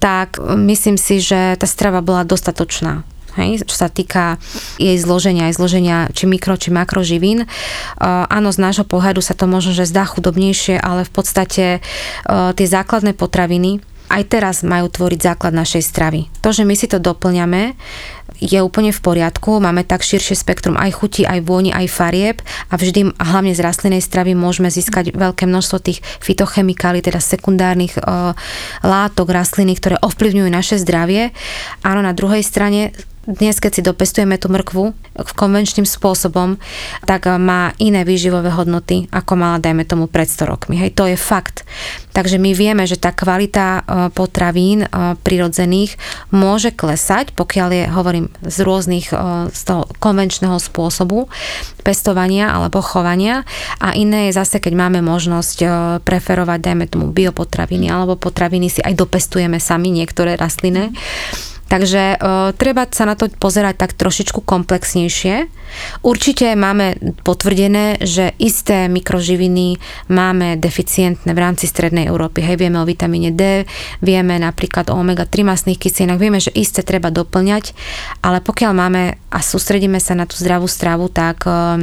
tak 0.00 0.40
myslím 0.40 0.96
si, 0.96 1.20
že 1.20 1.58
tá 1.60 1.68
strava 1.68 2.00
bola 2.00 2.24
dostatočná 2.24 3.04
hej, 3.36 3.66
čo 3.66 3.76
sa 3.76 3.92
týka 3.92 4.40
jej 4.80 4.96
zloženia, 4.96 5.50
aj 5.52 5.58
zloženia 5.58 5.96
či 6.16 6.24
mikro, 6.24 6.56
či 6.56 6.72
makroživín. 6.72 7.44
Uh, 7.44 8.24
áno, 8.30 8.48
z 8.54 8.62
nášho 8.62 8.88
pohľadu 8.88 9.20
sa 9.20 9.36
to 9.36 9.44
možno, 9.44 9.76
že 9.76 9.90
zdá 9.90 10.08
chudobnejšie, 10.08 10.80
ale 10.80 11.04
v 11.04 11.12
podstate 11.12 11.64
uh, 11.82 12.54
tie 12.56 12.66
základné 12.66 13.12
potraviny 13.12 13.84
aj 14.08 14.22
teraz 14.32 14.56
majú 14.64 14.88
tvoriť 14.88 15.20
základ 15.20 15.52
našej 15.52 15.84
stravy. 15.84 16.32
To, 16.40 16.48
že 16.48 16.64
my 16.64 16.72
si 16.72 16.88
to 16.88 16.96
doplňame, 16.96 17.76
je 18.38 18.58
úplne 18.62 18.94
v 18.94 19.00
poriadku, 19.02 19.58
máme 19.58 19.82
tak 19.84 20.06
širšie 20.06 20.38
spektrum 20.38 20.78
aj 20.78 20.96
chuti, 20.96 21.26
aj 21.26 21.42
vôni, 21.44 21.74
aj 21.74 21.86
farieb 21.90 22.36
a 22.70 22.78
vždy, 22.78 23.12
hlavne 23.18 23.52
z 23.52 23.60
rastlinnej 23.60 24.02
stravy, 24.02 24.32
môžeme 24.32 24.70
získať 24.70 25.12
veľké 25.12 25.44
množstvo 25.44 25.76
tých 25.82 26.00
fitochemikálií, 26.22 27.02
teda 27.02 27.20
sekundárnych 27.20 27.98
uh, 27.98 28.32
látok 28.86 29.28
rastliny, 29.34 29.74
ktoré 29.76 29.96
ovplyvňujú 30.00 30.48
naše 30.48 30.78
zdravie. 30.78 31.34
Áno, 31.82 32.00
na 32.00 32.14
druhej 32.14 32.46
strane 32.46 32.94
dnes, 33.28 33.60
keď 33.60 33.72
si 33.76 33.82
dopestujeme 33.84 34.40
tú 34.40 34.48
mrkvu 34.48 34.96
konvenčným 35.36 35.84
spôsobom, 35.84 36.56
tak 37.04 37.28
má 37.36 37.76
iné 37.76 38.00
výživové 38.08 38.48
hodnoty, 38.48 39.04
ako 39.12 39.36
mala, 39.36 39.60
dajme 39.60 39.84
tomu, 39.84 40.08
pred 40.08 40.24
100 40.24 40.48
rokmi. 40.48 40.80
Hej, 40.80 40.96
to 40.96 41.04
je 41.04 41.20
fakt. 41.20 41.68
Takže 42.16 42.40
my 42.40 42.56
vieme, 42.56 42.88
že 42.88 42.96
tá 42.96 43.12
kvalita 43.12 43.66
e, 43.68 43.80
potravín 44.16 44.88
e, 44.88 44.88
prirodzených 45.20 46.00
môže 46.32 46.72
klesať, 46.72 47.36
pokiaľ 47.36 47.68
je, 47.68 47.84
hovorím, 47.92 48.26
z 48.40 48.64
rôznych, 48.64 49.12
z 49.52 49.60
toho 49.68 49.84
konvenčného 50.00 50.56
spôsobu 50.56 51.28
pestovania 51.84 52.52
alebo 52.52 52.80
chovania 52.80 53.44
a 53.80 53.92
iné 53.92 54.28
je 54.28 54.38
zase, 54.40 54.60
keď 54.60 54.72
máme 54.76 55.00
možnosť 55.04 55.58
preferovať, 56.04 56.58
dajme 56.60 56.84
tomu, 56.88 57.12
biopotraviny 57.12 57.88
alebo 57.88 58.16
potraviny 58.16 58.68
si 58.68 58.80
aj 58.84 58.96
dopestujeme 58.96 59.56
sami, 59.60 59.92
niektoré 59.92 60.36
rastliny. 60.36 60.92
Takže 61.68 62.16
uh, 62.16 62.50
treba 62.56 62.88
sa 62.88 63.04
na 63.04 63.12
to 63.12 63.28
pozerať 63.28 63.76
tak 63.76 63.92
trošičku 63.92 64.40
komplexnejšie. 64.40 65.52
Určite 66.00 66.56
máme 66.56 66.96
potvrdené, 67.20 68.00
že 68.00 68.32
isté 68.40 68.88
mikroživiny 68.88 69.76
máme 70.08 70.56
deficientné 70.56 71.28
v 71.36 71.42
rámci 71.44 71.68
strednej 71.68 72.08
Európy. 72.08 72.40
Hej, 72.40 72.56
vieme 72.56 72.80
o 72.80 72.88
vitamíne 72.88 73.36
D, 73.36 73.68
vieme 74.00 74.40
napríklad 74.40 74.88
o 74.88 74.96
omega-3 74.96 75.44
masných 75.44 75.76
kyselinách, 75.76 76.16
vieme, 76.16 76.40
že 76.40 76.56
isté 76.56 76.80
treba 76.80 77.12
doplňať, 77.12 77.76
ale 78.24 78.40
pokiaľ 78.40 78.72
máme 78.72 79.02
a 79.28 79.38
sústredíme 79.44 80.00
sa 80.00 80.16
na 80.16 80.24
tú 80.24 80.40
zdravú 80.40 80.64
stravu, 80.64 81.12
tak 81.12 81.44
uh, 81.44 81.76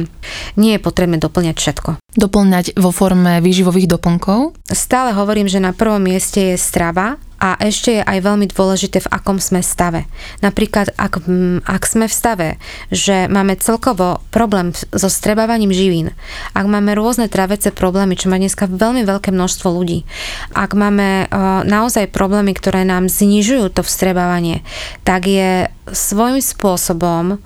nie 0.58 0.74
je 0.74 0.82
potrebné 0.82 1.22
doplňať 1.22 1.56
všetko. 1.62 1.90
Doplňať 2.18 2.74
vo 2.74 2.90
forme 2.90 3.38
výživových 3.38 3.86
doplnkov? 3.86 4.58
Stále 4.66 5.14
hovorím, 5.14 5.46
že 5.46 5.62
na 5.62 5.70
prvom 5.70 6.02
mieste 6.02 6.54
je 6.54 6.56
strava, 6.58 7.22
a 7.36 7.60
ešte 7.60 8.00
je 8.00 8.02
aj 8.02 8.18
veľmi 8.24 8.48
dôležité, 8.48 9.04
v 9.04 9.12
akom 9.12 9.36
sme 9.36 9.60
stave. 9.60 10.08
Napríklad, 10.40 10.96
ak, 10.96 11.20
ak 11.68 11.82
sme 11.84 12.08
v 12.08 12.14
stave, 12.14 12.48
že 12.88 13.28
máme 13.28 13.60
celkovo 13.60 14.24
problém 14.32 14.72
so 14.72 15.08
strebávaním 15.12 15.72
živín, 15.72 16.16
ak 16.56 16.64
máme 16.64 16.96
rôzne 16.96 17.28
travece 17.28 17.72
problémy, 17.72 18.16
čo 18.16 18.32
má 18.32 18.40
dneska 18.40 18.64
veľmi 18.68 19.04
veľké 19.04 19.30
množstvo 19.36 19.68
ľudí, 19.68 20.08
ak 20.56 20.72
máme 20.72 21.28
uh, 21.28 21.60
naozaj 21.68 22.08
problémy, 22.08 22.56
ktoré 22.56 22.88
nám 22.88 23.12
znižujú 23.12 23.68
to 23.72 23.84
vstrebávanie, 23.84 24.64
tak 25.04 25.28
je 25.28 25.68
svojím 25.92 26.40
spôsobom 26.40 27.38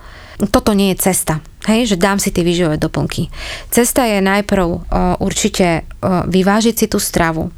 toto 0.49 0.73
nie 0.73 0.97
je 0.97 1.12
cesta. 1.12 1.44
Hej, 1.68 1.92
že 1.92 2.00
dám 2.00 2.16
si 2.16 2.32
tie 2.32 2.40
výživové 2.40 2.80
doplnky. 2.80 3.28
Cesta 3.68 4.09
je 4.09 4.25
najprv 4.25 4.64
uh, 4.64 4.80
určite 5.20 5.85
uh, 5.85 6.25
vyvážiť 6.25 6.73
si 6.73 6.87
tú 6.88 6.97
stravu, 6.97 7.52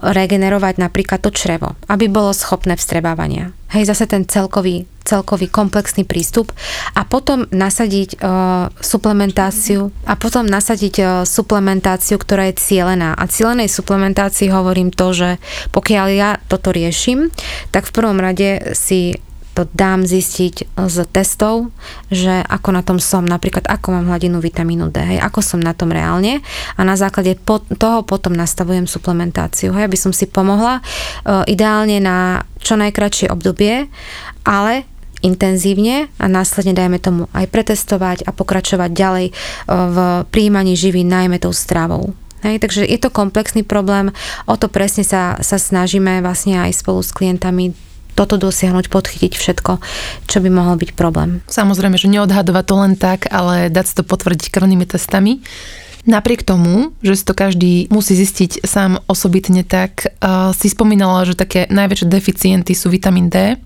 regenerovať 0.00 0.80
napríklad 0.80 1.20
to 1.22 1.30
črevo, 1.30 1.78
aby 1.88 2.10
bolo 2.10 2.36
schopné 2.36 2.76
vstrebávania. 2.76 3.52
Hej, 3.74 3.90
zase 3.90 4.06
ten 4.06 4.22
celkový, 4.22 4.86
celkový 5.02 5.50
komplexný 5.50 6.06
prístup 6.06 6.54
a 6.94 7.02
potom 7.02 7.50
nasadiť 7.50 8.22
uh, 8.22 8.70
suplementáciu 8.78 9.90
a 10.06 10.14
potom 10.14 10.46
nasadiť 10.46 10.94
uh, 11.02 11.06
suplementáciu, 11.26 12.14
ktorá 12.22 12.54
je 12.54 12.62
cielená. 12.62 13.18
A 13.18 13.26
cielenej 13.26 13.66
suplementácii 13.74 14.46
hovorím 14.54 14.94
to, 14.94 15.10
že 15.10 15.30
pokiaľ 15.74 16.06
ja 16.14 16.30
toto 16.46 16.70
riešim, 16.70 17.34
tak 17.74 17.90
v 17.90 17.94
prvom 17.98 18.22
rade 18.22 18.78
si 18.78 19.18
to 19.54 19.70
dám 19.70 20.02
zistiť 20.02 20.74
z 20.74 20.96
testov, 21.14 21.70
že 22.10 22.42
ako 22.42 22.68
na 22.74 22.82
tom 22.82 22.98
som, 22.98 23.22
napríklad 23.22 23.64
ako 23.70 23.94
mám 23.94 24.10
hladinu 24.10 24.42
vitamínu 24.42 24.90
D, 24.90 24.98
hej, 25.14 25.18
ako 25.22 25.40
som 25.40 25.62
na 25.62 25.70
tom 25.70 25.94
reálne 25.94 26.42
a 26.74 26.82
na 26.82 26.98
základe 26.98 27.38
po, 27.38 27.62
toho 27.62 28.02
potom 28.02 28.34
nastavujem 28.34 28.90
suplementáciu, 28.90 29.70
hej, 29.78 29.86
aby 29.86 29.94
som 29.94 30.10
si 30.10 30.26
pomohla 30.26 30.82
uh, 30.82 31.46
ideálne 31.46 32.02
na 32.02 32.42
čo 32.58 32.74
najkračšie 32.74 33.30
obdobie, 33.30 33.86
ale 34.42 34.90
intenzívne 35.22 36.10
a 36.18 36.26
následne 36.28 36.76
dajme 36.76 36.98
tomu 37.00 37.30
aj 37.32 37.48
pretestovať 37.48 38.26
a 38.26 38.34
pokračovať 38.34 38.90
ďalej 38.90 39.26
uh, 39.30 39.34
v 39.70 39.98
príjmaní 40.34 40.74
živín, 40.74 41.08
najmä 41.08 41.38
tou 41.38 41.54
stravou. 41.54 42.12
Hej, 42.44 42.60
takže 42.60 42.84
je 42.84 43.00
to 43.00 43.08
komplexný 43.08 43.64
problém, 43.64 44.12
o 44.44 44.54
to 44.60 44.68
presne 44.68 45.00
sa, 45.00 45.40
sa 45.40 45.56
snažíme 45.56 46.20
vlastne 46.20 46.60
aj 46.60 46.76
spolu 46.76 47.00
s 47.00 47.08
klientami 47.08 47.93
toto 48.14 48.38
dosiahnuť, 48.38 48.88
podchytiť 48.88 49.34
všetko, 49.34 49.72
čo 50.30 50.38
by 50.38 50.48
mohol 50.48 50.78
byť 50.78 50.94
problém. 50.94 51.42
Samozrejme, 51.50 51.98
že 51.98 52.08
neodhadovať 52.10 52.64
to 52.64 52.74
len 52.78 52.94
tak, 52.94 53.26
ale 53.28 53.68
dať 53.68 53.84
si 53.90 53.94
to 53.98 54.02
potvrdiť 54.06 54.48
krvnými 54.54 54.86
testami. 54.86 55.42
Napriek 56.04 56.44
tomu, 56.44 56.92
že 57.00 57.16
si 57.16 57.24
to 57.24 57.32
každý 57.32 57.88
musí 57.88 58.12
zistiť 58.12 58.62
sám 58.62 59.00
osobitne, 59.08 59.64
tak 59.64 60.12
uh, 60.20 60.52
si 60.52 60.68
spomínala, 60.68 61.24
že 61.24 61.32
také 61.32 61.64
najväčšie 61.72 62.12
deficienty 62.12 62.76
sú 62.76 62.92
vitamín 62.92 63.32
D, 63.32 63.56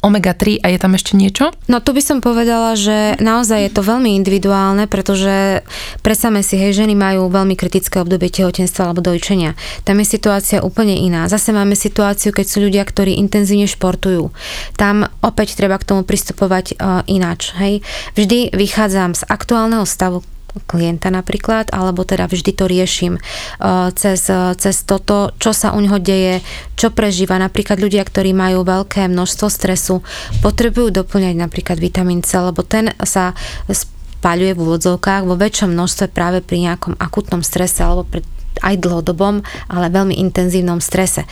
omega-3 0.00 0.64
a 0.64 0.66
je 0.72 0.78
tam 0.80 0.96
ešte 0.96 1.12
niečo? 1.16 1.52
No 1.68 1.84
tu 1.84 1.92
by 1.92 2.02
som 2.02 2.18
povedala, 2.24 2.74
že 2.74 3.20
naozaj 3.20 3.68
je 3.68 3.72
to 3.72 3.82
veľmi 3.84 4.16
individuálne, 4.16 4.88
pretože 4.88 5.60
predstavme 6.00 6.40
si, 6.40 6.56
hej, 6.56 6.72
ženy 6.72 6.96
majú 6.96 7.28
veľmi 7.28 7.54
kritické 7.54 8.00
obdobie 8.00 8.32
tehotenstva 8.32 8.88
alebo 8.88 9.04
dojčenia. 9.04 9.58
Tam 9.84 10.00
je 10.00 10.06
situácia 10.08 10.64
úplne 10.64 10.96
iná. 10.96 11.28
Zase 11.28 11.52
máme 11.52 11.76
situáciu, 11.76 12.32
keď 12.32 12.46
sú 12.48 12.64
ľudia, 12.64 12.82
ktorí 12.86 13.20
intenzívne 13.20 13.68
športujú. 13.68 14.32
Tam 14.80 15.04
opäť 15.20 15.58
treba 15.58 15.76
k 15.76 15.86
tomu 15.86 16.02
pristupovať 16.06 16.80
uh, 16.80 17.04
ináč. 17.04 17.52
Hej. 17.60 17.84
Vždy 18.16 18.56
vychádzam 18.56 19.12
z 19.12 19.22
aktuálneho 19.28 19.84
stavu 19.84 20.24
klienta 20.66 21.08
napríklad, 21.12 21.70
alebo 21.70 22.02
teda 22.02 22.26
vždy 22.26 22.52
to 22.54 22.64
riešim 22.66 23.18
uh, 23.18 23.90
cez, 23.94 24.26
uh, 24.30 24.54
cez 24.58 24.82
toto, 24.82 25.34
čo 25.38 25.54
sa 25.54 25.72
u 25.74 25.80
neho 25.80 25.98
deje, 26.02 26.42
čo 26.74 26.90
prežíva. 26.90 27.38
Napríklad 27.38 27.78
ľudia, 27.78 28.02
ktorí 28.02 28.34
majú 28.34 28.66
veľké 28.66 29.06
množstvo 29.06 29.46
stresu, 29.46 30.02
potrebujú 30.42 30.90
doplňať 30.90 31.34
napríklad 31.38 31.78
vitamín 31.78 32.26
C, 32.26 32.38
lebo 32.38 32.66
ten 32.66 32.90
sa 33.06 33.32
spaľuje 33.70 34.52
v 34.52 34.62
úvodzovkách 34.62 35.22
vo 35.24 35.38
väčšom 35.38 35.72
množstve 35.72 36.12
práve 36.12 36.44
pri 36.44 36.68
nejakom 36.68 36.98
akutnom 37.00 37.40
strese 37.40 37.80
alebo 37.80 38.04
pri 38.04 38.20
aj 38.60 38.76
dlhodobom, 38.82 39.40
ale 39.72 39.88
veľmi 39.88 40.20
intenzívnom 40.20 40.84
strese. 40.84 41.24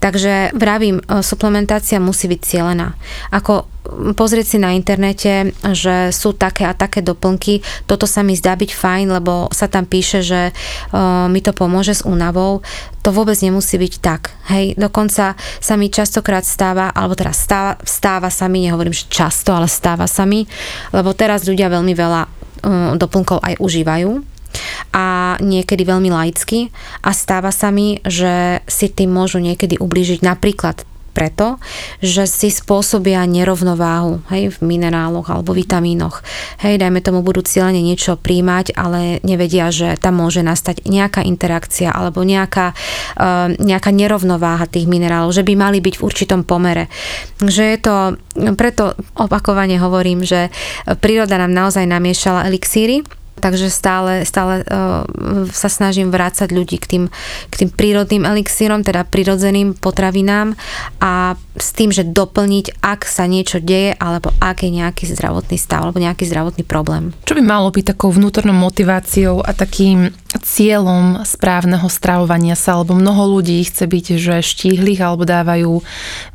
Takže 0.00 0.56
vravím, 0.56 0.98
e, 0.98 1.20
suplementácia 1.20 2.00
musí 2.00 2.24
byť 2.26 2.40
cieľená. 2.40 2.96
Ako 3.36 3.68
pozrieť 4.16 4.56
si 4.56 4.58
na 4.60 4.72
internete, 4.76 5.52
že 5.72 6.12
sú 6.14 6.36
také 6.36 6.68
a 6.68 6.76
také 6.76 7.00
doplnky, 7.00 7.64
toto 7.88 8.04
sa 8.04 8.20
mi 8.20 8.36
zdá 8.36 8.54
byť 8.54 8.70
fajn, 8.70 9.06
lebo 9.08 9.48
sa 9.50 9.66
tam 9.66 9.88
píše, 9.88 10.20
že 10.22 10.52
uh, 10.52 11.26
mi 11.26 11.40
to 11.42 11.50
pomôže 11.56 11.98
s 11.98 12.06
únavou, 12.06 12.62
to 13.00 13.10
vôbec 13.10 13.40
nemusí 13.40 13.80
byť 13.80 13.94
tak. 13.98 14.36
Hej, 14.52 14.76
dokonca 14.76 15.34
sa 15.36 15.74
mi 15.74 15.88
častokrát 15.88 16.44
stáva, 16.44 16.92
alebo 16.92 17.16
teraz 17.16 17.40
stáva, 17.40 17.80
stáva 17.82 18.28
sa 18.28 18.46
mi, 18.46 18.68
nehovorím, 18.68 18.94
že 18.94 19.10
často, 19.10 19.56
ale 19.56 19.66
stáva 19.66 20.06
sa 20.06 20.28
mi, 20.28 20.44
lebo 20.94 21.16
teraz 21.16 21.48
ľudia 21.48 21.72
veľmi 21.72 21.94
veľa 21.96 22.22
uh, 22.28 22.30
doplnkov 22.94 23.42
aj 23.42 23.58
užívajú 23.58 24.29
a 24.90 25.38
niekedy 25.38 25.86
veľmi 25.86 26.10
laicky 26.10 26.74
a 27.06 27.14
stáva 27.14 27.54
sa 27.54 27.70
mi, 27.70 28.02
že 28.02 28.62
si 28.66 28.90
tým 28.90 29.10
môžu 29.14 29.38
niekedy 29.38 29.78
ublížiť 29.78 30.20
napríklad 30.26 30.82
preto, 31.10 31.58
že 32.00 32.24
si 32.24 32.48
spôsobia 32.48 33.26
nerovnováhu 33.26 34.22
hej, 34.30 34.54
v 34.54 34.58
mineráloch 34.62 35.28
alebo 35.28 35.52
vitamínoch. 35.52 36.22
Hej, 36.62 36.80
dajme 36.80 37.02
tomu, 37.02 37.20
budú 37.20 37.42
cieľene 37.42 37.82
niečo 37.82 38.16
príjmať, 38.16 38.78
ale 38.78 39.18
nevedia, 39.26 39.68
že 39.74 39.98
tam 39.98 40.22
môže 40.22 40.40
nastať 40.40 40.86
nejaká 40.86 41.26
interakcia 41.26 41.90
alebo 41.90 42.22
nejaká, 42.22 42.72
uh, 43.18 43.50
nejaká 43.58 43.90
nerovnováha 43.90 44.70
tých 44.70 44.86
minerálov, 44.86 45.34
že 45.34 45.44
by 45.44 45.54
mali 45.58 45.82
byť 45.82 45.94
v 45.98 46.04
určitom 46.06 46.46
pomere. 46.46 46.86
Že 47.42 47.64
je 47.74 47.78
to, 47.82 47.96
preto 48.54 48.94
opakovane 49.18 49.76
hovorím, 49.82 50.22
že 50.22 50.48
príroda 51.02 51.36
nám 51.36 51.52
naozaj 51.52 51.84
namiešala 51.90 52.46
elixíry, 52.46 53.02
takže 53.40 53.72
stále, 53.72 54.28
stále 54.28 54.62
uh, 54.68 55.02
sa 55.50 55.72
snažím 55.72 56.12
vrácať 56.12 56.52
ľudí 56.52 56.76
k 56.76 56.86
tým, 56.86 57.04
k 57.48 57.54
tým 57.64 57.70
prírodným 57.72 58.28
elixírom, 58.28 58.84
teda 58.84 59.08
prírodzeným 59.08 59.74
potravinám 59.74 60.54
a 61.00 61.34
s 61.56 61.72
tým, 61.72 61.90
že 61.90 62.06
doplniť, 62.06 62.84
ak 62.84 63.08
sa 63.08 63.24
niečo 63.24 63.58
deje, 63.58 63.96
alebo 63.96 64.30
ak 64.38 64.64
je 64.64 64.70
nejaký 64.70 65.08
zdravotný 65.08 65.56
stav, 65.56 65.88
alebo 65.88 65.98
nejaký 65.98 66.28
zdravotný 66.28 66.64
problém. 66.64 67.16
Čo 67.24 67.36
by 67.36 67.42
malo 67.42 67.72
byť 67.72 67.96
takou 67.96 68.12
vnútornou 68.12 68.54
motiváciou 68.54 69.40
a 69.40 69.50
takým 69.56 70.12
cieľom 70.38 71.26
správneho 71.26 71.90
stravovania 71.90 72.54
sa, 72.54 72.78
alebo 72.78 72.94
mnoho 72.94 73.38
ľudí 73.38 73.58
chce 73.66 73.90
byť, 73.90 74.06
že 74.14 74.34
štíhlych 74.46 75.02
alebo 75.02 75.26
dávajú 75.26 75.82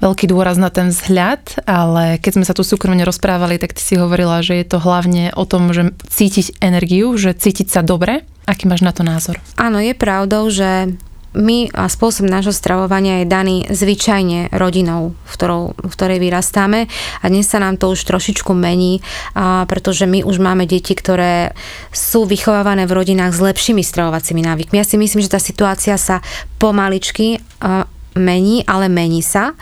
veľký 0.04 0.26
dôraz 0.28 0.60
na 0.60 0.68
ten 0.68 0.92
vzhľad, 0.92 1.64
ale 1.64 2.20
keď 2.20 2.32
sme 2.36 2.46
sa 2.46 2.52
tu 2.52 2.68
súkromne 2.68 3.08
rozprávali, 3.08 3.56
tak 3.56 3.72
ty 3.72 3.80
si 3.80 3.96
hovorila, 3.96 4.44
že 4.44 4.60
je 4.60 4.66
to 4.68 4.84
hlavne 4.84 5.32
o 5.32 5.44
tom, 5.48 5.72
že 5.72 5.96
cítiť 6.12 6.60
energiu, 6.60 7.16
že 7.16 7.32
cítiť 7.32 7.72
sa 7.72 7.80
dobre. 7.80 8.28
Aký 8.46 8.70
máš 8.70 8.84
na 8.86 8.92
to 8.92 9.02
názor? 9.02 9.40
Áno, 9.58 9.82
je 9.82 9.96
pravdou, 9.98 10.52
že 10.52 10.94
my 11.36 11.70
a 11.76 11.92
spôsob 11.92 12.26
nášho 12.26 12.56
stravovania 12.56 13.22
je 13.22 13.28
daný 13.28 13.58
zvyčajne 13.68 14.56
rodinou, 14.56 15.14
v, 15.28 15.34
ktorou, 15.36 15.64
v 15.76 15.92
ktorej 15.92 16.20
vyrastáme 16.24 16.88
a 17.22 17.26
dnes 17.28 17.46
sa 17.46 17.60
nám 17.60 17.76
to 17.76 17.92
už 17.92 18.08
trošičku 18.08 18.56
mení, 18.56 19.04
a 19.36 19.68
pretože 19.68 20.08
my 20.08 20.24
už 20.24 20.40
máme 20.40 20.64
deti, 20.66 20.96
ktoré 20.96 21.52
sú 21.92 22.24
vychovávané 22.24 22.88
v 22.88 22.96
rodinách 22.96 23.36
s 23.36 23.44
lepšími 23.44 23.84
stravovacími 23.84 24.42
návykmi. 24.42 24.80
Ja 24.80 24.88
si 24.88 24.96
myslím, 24.96 25.22
že 25.22 25.34
tá 25.36 25.40
situácia 25.44 26.00
sa 26.00 26.24
pomaličky 26.58 27.44
mení, 28.16 28.64
ale 28.66 28.88
mení 28.88 29.20
sa, 29.20 29.54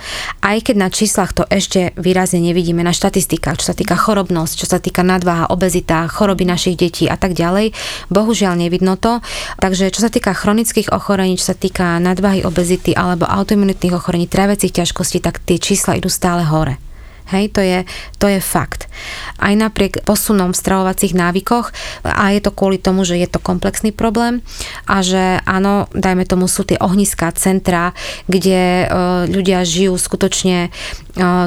aj 0.45 0.69
keď 0.69 0.75
na 0.77 0.89
číslach 0.93 1.33
to 1.33 1.43
ešte 1.49 1.91
výrazne 1.97 2.39
nevidíme, 2.39 2.85
na 2.85 2.93
štatistikách, 2.93 3.59
čo 3.59 3.73
sa 3.73 3.75
týka 3.75 3.97
chorobnosť, 3.97 4.53
čo 4.63 4.67
sa 4.69 4.77
týka 4.77 5.01
nadváha, 5.01 5.49
obezita, 5.49 6.05
choroby 6.07 6.45
našich 6.45 6.77
detí 6.77 7.09
a 7.09 7.17
tak 7.17 7.33
ďalej. 7.33 7.73
Bohužiaľ 8.13 8.55
nevidno 8.61 8.95
to. 8.95 9.19
Takže 9.57 9.89
čo 9.89 10.05
sa 10.05 10.13
týka 10.13 10.31
chronických 10.37 10.93
ochorení, 10.93 11.35
čo 11.35 11.51
sa 11.51 11.57
týka 11.57 11.97
nadváhy, 11.97 12.45
obezity 12.45 12.93
alebo 12.93 13.25
autoimunitných 13.25 13.97
ochorení, 13.97 14.29
trávecích 14.29 14.71
ťažkostí, 14.71 15.19
tak 15.19 15.41
tie 15.41 15.57
čísla 15.57 15.97
idú 15.97 16.07
stále 16.07 16.45
hore. 16.45 16.92
Hej, 17.31 17.55
to 17.55 17.61
je, 17.63 17.87
to 18.19 18.27
je 18.27 18.43
fakt. 18.43 18.91
Aj 19.39 19.55
napriek 19.55 20.03
posunom 20.03 20.51
v 20.51 20.59
stravovacích 20.59 21.15
návykoch 21.15 21.71
a 22.03 22.35
je 22.35 22.41
to 22.43 22.51
kvôli 22.51 22.75
tomu, 22.75 23.07
že 23.07 23.15
je 23.15 23.27
to 23.31 23.39
komplexný 23.39 23.95
problém 23.95 24.43
a 24.83 24.99
že 24.99 25.39
áno, 25.47 25.87
dajme 25.95 26.27
tomu 26.27 26.51
sú 26.51 26.67
tie 26.67 26.75
ohniská 26.83 27.31
centra, 27.31 27.95
kde 28.27 28.83
e, 28.83 28.85
ľudia 29.31 29.63
žijú 29.63 29.95
skutočne 29.95 30.67
e, 30.67 30.69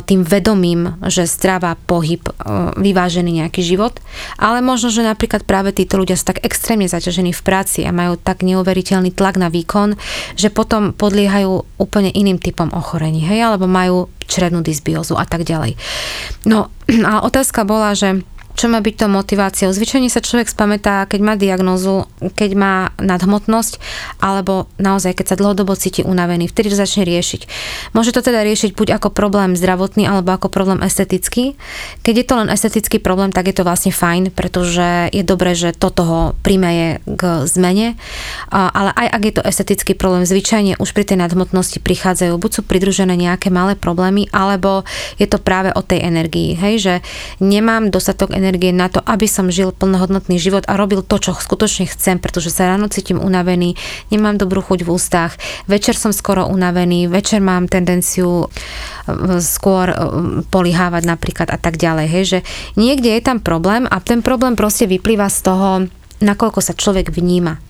tým 0.05 0.21
vedomím, 0.25 0.97
že 1.07 1.29
strava, 1.29 1.77
pohyb, 1.77 2.25
e, 2.25 2.33
vyvážený 2.81 3.45
nejaký 3.45 3.61
život, 3.61 4.01
ale 4.41 4.65
možno, 4.65 4.89
že 4.89 5.05
napríklad 5.05 5.45
práve 5.45 5.77
títo 5.77 6.01
ľudia 6.01 6.17
sú 6.17 6.33
tak 6.33 6.41
extrémne 6.43 6.89
zaťažení 6.89 7.37
v 7.37 7.45
práci 7.45 7.85
a 7.85 7.93
majú 7.93 8.17
tak 8.17 8.41
neuveriteľný 8.41 9.13
tlak 9.13 9.37
na 9.37 9.53
výkon, 9.53 9.95
že 10.41 10.49
potom 10.49 10.97
podliehajú 10.97 11.69
úplne 11.77 12.09
iným 12.11 12.41
typom 12.41 12.73
ochorení, 12.73 13.21
hej, 13.23 13.45
alebo 13.45 13.69
majú 13.69 14.09
črednú 14.27 14.63
dysbiózu 14.63 15.17
a 15.17 15.25
tak 15.25 15.47
ďalej. 15.47 15.75
No 16.47 16.71
a 17.11 17.23
otázka 17.25 17.67
bola, 17.67 17.95
že 17.97 18.23
čo 18.57 18.73
má 18.73 18.81
byť 18.81 18.95
to 18.97 19.07
motiváciou. 19.13 19.69
Zvyčajne 19.69 20.09
sa 20.09 20.25
človek 20.25 20.49
spamätá, 20.49 21.05
keď 21.05 21.21
má 21.21 21.37
diagnozu, 21.37 22.09
keď 22.33 22.51
má 22.57 22.75
nadhmotnosť, 22.97 23.77
alebo 24.25 24.73
naozaj, 24.81 25.13
keď 25.13 25.27
sa 25.29 25.37
dlhodobo 25.37 25.77
cíti 25.77 26.01
unavený, 26.01 26.49
vtedy 26.49 26.73
to 26.73 26.81
začne 26.81 27.05
riešiť. 27.05 27.45
Môže 27.93 28.17
to 28.17 28.25
teda 28.25 28.41
riešiť 28.41 28.73
buď 28.73 28.97
ako 28.97 29.13
problém 29.13 29.53
zdravotný, 29.53 30.09
alebo 30.09 30.33
ako 30.33 30.49
problém 30.49 30.81
estetický. 30.81 31.61
Keď 32.01 32.15
je 32.17 32.27
to 32.27 32.35
len 32.41 32.49
estetický 32.49 32.97
problém, 32.97 33.29
tak 33.29 33.53
je 33.53 33.61
to 33.61 33.69
vlastne 33.69 33.93
fajn, 33.93 34.33
pretože 34.33 35.13
je 35.13 35.21
dobré, 35.21 35.53
že 35.53 35.77
to 35.77 35.93
toho 35.93 36.33
primeje 36.41 37.05
k 37.05 37.45
zmene. 37.45 38.01
Ale 38.49 38.97
aj 38.97 39.07
ak 39.13 39.23
je 39.23 39.35
to 39.37 39.43
estetický 39.45 39.93
problém, 39.93 40.25
zvyčajne 40.25 40.81
už 40.81 40.97
pri 40.97 41.05
tej 41.05 41.21
nadhmotnosti 41.21 41.77
prichádzajú, 41.77 42.33
buď 42.41 42.51
sú 42.57 42.61
pridružené 42.65 43.13
nejaké 43.21 43.53
malé 43.53 43.77
problémy, 43.77 44.33
alebo 44.33 44.89
je 45.21 45.29
to 45.29 45.37
práve 45.37 45.77
o 45.77 45.85
tej 45.85 46.01
energii, 46.09 46.57
hej, 46.57 46.75
že 46.81 46.95
nemám 47.45 47.93
dostatok 47.93 48.33
energie 48.33 48.46
energie 48.47 48.71
na 48.71 48.87
to, 48.87 49.03
aby 49.03 49.27
som 49.27 49.51
žil 49.51 49.75
plnohodnotný 49.75 50.39
život 50.39 50.63
a 50.71 50.79
robil 50.79 51.03
to, 51.03 51.19
čo 51.19 51.35
skutočne 51.35 51.91
chcem, 51.91 52.23
pretože 52.23 52.55
sa 52.55 52.71
ráno 52.71 52.87
cítim 52.87 53.19
unavený, 53.19 53.75
nemám 54.15 54.39
dobrú 54.39 54.63
chuť 54.63 54.87
v 54.87 54.93
ústach, 54.95 55.35
večer 55.67 55.99
som 55.99 56.15
skoro 56.15 56.47
unavený, 56.47 57.11
večer 57.11 57.43
mám 57.43 57.67
tendenciu 57.67 58.47
e, 58.47 59.43
skôr 59.43 59.91
e, 59.91 59.97
polihávať 60.47 61.03
napríklad 61.03 61.51
a 61.51 61.59
tak 61.59 61.75
ďalej. 61.75 62.07
Hej, 62.07 62.25
že 62.31 62.39
niekde 62.79 63.11
je 63.19 63.23
tam 63.27 63.43
problém 63.43 63.91
a 63.91 63.99
ten 63.99 64.23
problém 64.23 64.55
proste 64.55 64.87
vyplýva 64.87 65.27
z 65.27 65.39
toho, 65.43 65.69
nakoľko 66.23 66.63
sa 66.63 66.79
človek 66.79 67.11
vníma 67.11 67.66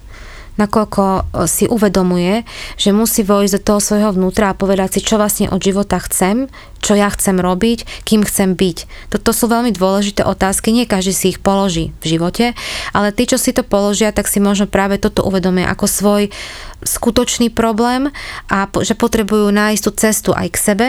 nakoľko 0.57 1.05
e, 1.05 1.21
si 1.49 1.65
uvedomuje, 1.69 2.43
že 2.77 2.93
musí 2.93 3.23
vojsť 3.23 3.61
do 3.61 3.65
toho 3.73 3.81
svojho 3.81 4.11
vnútra 4.17 4.53
a 4.53 4.59
povedať 4.59 4.99
si, 4.99 5.01
čo 5.05 5.21
vlastne 5.21 5.49
od 5.49 5.61
života 5.61 6.01
chcem, 6.01 6.49
čo 6.81 6.97
ja 6.97 7.09
chcem 7.13 7.41
robiť, 7.41 8.05
kým 8.05 8.25
chcem 8.25 8.57
byť. 8.57 9.11
Toto 9.13 9.31
sú 9.33 9.49
veľmi 9.49 9.73
dôležité 9.73 10.25
otázky, 10.25 10.73
nie 10.73 10.89
každý 10.89 11.13
si 11.13 11.27
ich 11.35 11.41
položí 11.41 11.93
v 12.05 12.17
živote, 12.17 12.53
ale 12.93 13.13
tí, 13.13 13.25
čo 13.29 13.41
si 13.41 13.53
to 13.53 13.65
položia, 13.65 14.13
tak 14.13 14.29
si 14.29 14.39
možno 14.39 14.69
práve 14.69 15.01
toto 15.01 15.25
uvedomia 15.25 15.69
ako 15.73 15.87
svoj 15.89 16.23
skutočný 16.85 17.51
problém 17.51 18.13
a 18.53 18.69
že 18.85 18.95
potrebujú 18.95 19.49
nájsť 19.49 19.83
tú 19.83 19.91
cestu 19.97 20.31
aj 20.37 20.49
k 20.53 20.63
sebe. 20.63 20.87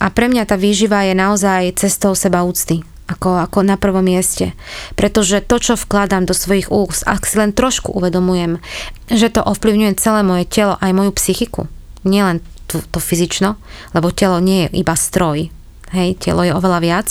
A 0.00 0.08
pre 0.08 0.32
mňa 0.32 0.48
tá 0.48 0.56
výživa 0.56 1.04
je 1.04 1.12
naozaj 1.12 1.76
cestou 1.76 2.16
seba 2.16 2.40
úcty 2.40 2.95
ako, 3.06 3.38
ako 3.46 3.58
na 3.62 3.78
prvom 3.78 4.02
mieste. 4.02 4.52
Pretože 4.98 5.42
to, 5.42 5.62
čo 5.62 5.74
vkladám 5.78 6.26
do 6.26 6.34
svojich 6.34 6.68
úst, 6.68 7.06
ak 7.06 7.26
si 7.26 7.38
len 7.38 7.54
trošku 7.54 7.94
uvedomujem, 7.94 8.58
že 9.06 9.30
to 9.30 9.46
ovplyvňuje 9.46 9.98
celé 9.98 10.26
moje 10.26 10.44
telo, 10.50 10.74
aj 10.82 10.90
moju 10.90 11.12
psychiku, 11.14 11.70
nielen 12.02 12.42
to, 12.66 12.82
to 12.82 12.98
fyzično, 12.98 13.54
lebo 13.94 14.10
telo 14.10 14.42
nie 14.42 14.66
je 14.66 14.82
iba 14.82 14.94
stroj, 14.98 15.48
hej, 15.94 16.08
telo 16.18 16.42
je 16.42 16.50
oveľa 16.50 16.78
viac, 16.82 17.08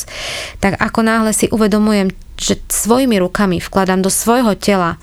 tak 0.60 0.76
ako 0.76 1.00
náhle 1.00 1.32
si 1.32 1.48
uvedomujem, 1.48 2.12
že 2.36 2.60
svojimi 2.68 3.16
rukami 3.24 3.64
vkladám 3.64 4.04
do 4.04 4.12
svojho 4.12 4.60
tela 4.60 5.00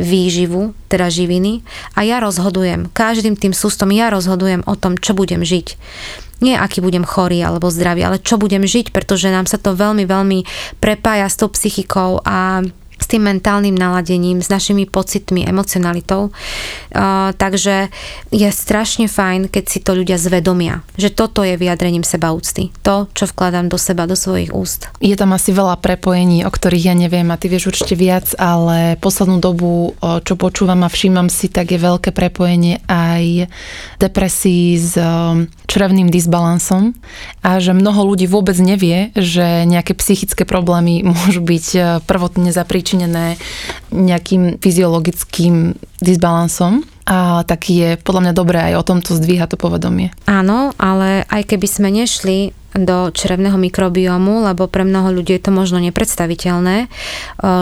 výživu, 0.00 0.72
teda 0.88 1.12
živiny 1.12 1.60
a 1.92 2.08
ja 2.08 2.24
rozhodujem, 2.24 2.88
každým 2.96 3.36
tým 3.36 3.52
sústom 3.52 3.92
ja 3.92 4.08
rozhodujem 4.08 4.64
o 4.64 4.72
tom, 4.72 4.96
čo 4.96 5.12
budem 5.12 5.44
žiť 5.44 5.76
nie 6.40 6.56
aký 6.56 6.80
budem 6.80 7.04
chorý 7.04 7.44
alebo 7.44 7.68
zdravý, 7.68 8.04
ale 8.04 8.16
čo 8.20 8.40
budem 8.40 8.64
žiť, 8.64 8.92
pretože 8.92 9.28
nám 9.28 9.44
sa 9.44 9.60
to 9.60 9.76
veľmi, 9.76 10.08
veľmi 10.08 10.44
prepája 10.80 11.28
s 11.28 11.38
tou 11.38 11.48
psychikou 11.52 12.24
a 12.24 12.64
tým 13.10 13.26
mentálnym 13.26 13.74
naladením, 13.74 14.38
s 14.38 14.46
našimi 14.46 14.86
pocitmi, 14.86 15.42
emocionalitou. 15.42 16.30
Uh, 16.30 17.34
takže 17.34 17.90
je 18.30 18.48
strašne 18.54 19.10
fajn, 19.10 19.50
keď 19.50 19.64
si 19.66 19.78
to 19.82 19.98
ľudia 19.98 20.14
zvedomia, 20.14 20.86
že 20.94 21.10
toto 21.10 21.42
je 21.42 21.58
vyjadrením 21.58 22.06
seba 22.06 22.30
úcty. 22.30 22.70
To, 22.86 23.10
čo 23.10 23.26
vkladám 23.26 23.66
do 23.66 23.78
seba, 23.80 24.06
do 24.06 24.14
svojich 24.14 24.54
úst. 24.54 24.86
Je 25.02 25.18
tam 25.18 25.34
asi 25.34 25.50
veľa 25.50 25.82
prepojení, 25.82 26.46
o 26.46 26.50
ktorých 26.52 26.92
ja 26.92 26.94
neviem 26.94 27.26
a 27.32 27.40
ty 27.40 27.50
vieš 27.50 27.74
určite 27.74 27.98
viac, 27.98 28.30
ale 28.36 29.00
poslednú 29.00 29.40
dobu, 29.42 29.98
čo 29.98 30.36
počúvam 30.36 30.84
a 30.84 30.92
všímam 30.92 31.32
si, 31.32 31.48
tak 31.48 31.72
je 31.72 31.80
veľké 31.80 32.12
prepojenie 32.12 32.84
aj 32.86 33.48
depresí 33.96 34.76
s 34.76 34.94
črevným 35.70 36.10
disbalansom 36.12 36.98
a 37.40 37.62
že 37.62 37.72
mnoho 37.72 38.12
ľudí 38.12 38.26
vôbec 38.26 38.58
nevie, 38.58 39.14
že 39.14 39.64
nejaké 39.64 39.94
psychické 39.96 40.42
problémy 40.44 41.00
môžu 41.14 41.40
byť 41.40 41.66
prvotne 42.04 42.52
zapríčinené 42.52 42.99
nejakým 43.92 44.58
fyziologickým 44.58 45.78
disbalansom 46.02 46.84
a 47.08 47.42
tak 47.42 47.70
je 47.70 47.98
podľa 47.98 48.30
mňa 48.30 48.34
dobré 48.34 48.58
aj 48.70 48.74
o 48.80 48.86
tomto 48.86 49.18
zdvíhať 49.18 49.54
to 49.54 49.58
povedomie. 49.58 50.14
Áno, 50.30 50.76
ale 50.78 51.26
aj 51.26 51.42
keby 51.54 51.66
sme 51.66 51.88
nešli 51.90 52.54
do 52.70 53.10
črevného 53.10 53.58
mikrobiomu, 53.58 54.46
lebo 54.46 54.70
pre 54.70 54.86
mnoho 54.86 55.10
ľudí 55.10 55.34
je 55.34 55.42
to 55.42 55.50
možno 55.50 55.82
nepredstaviteľné, 55.82 56.86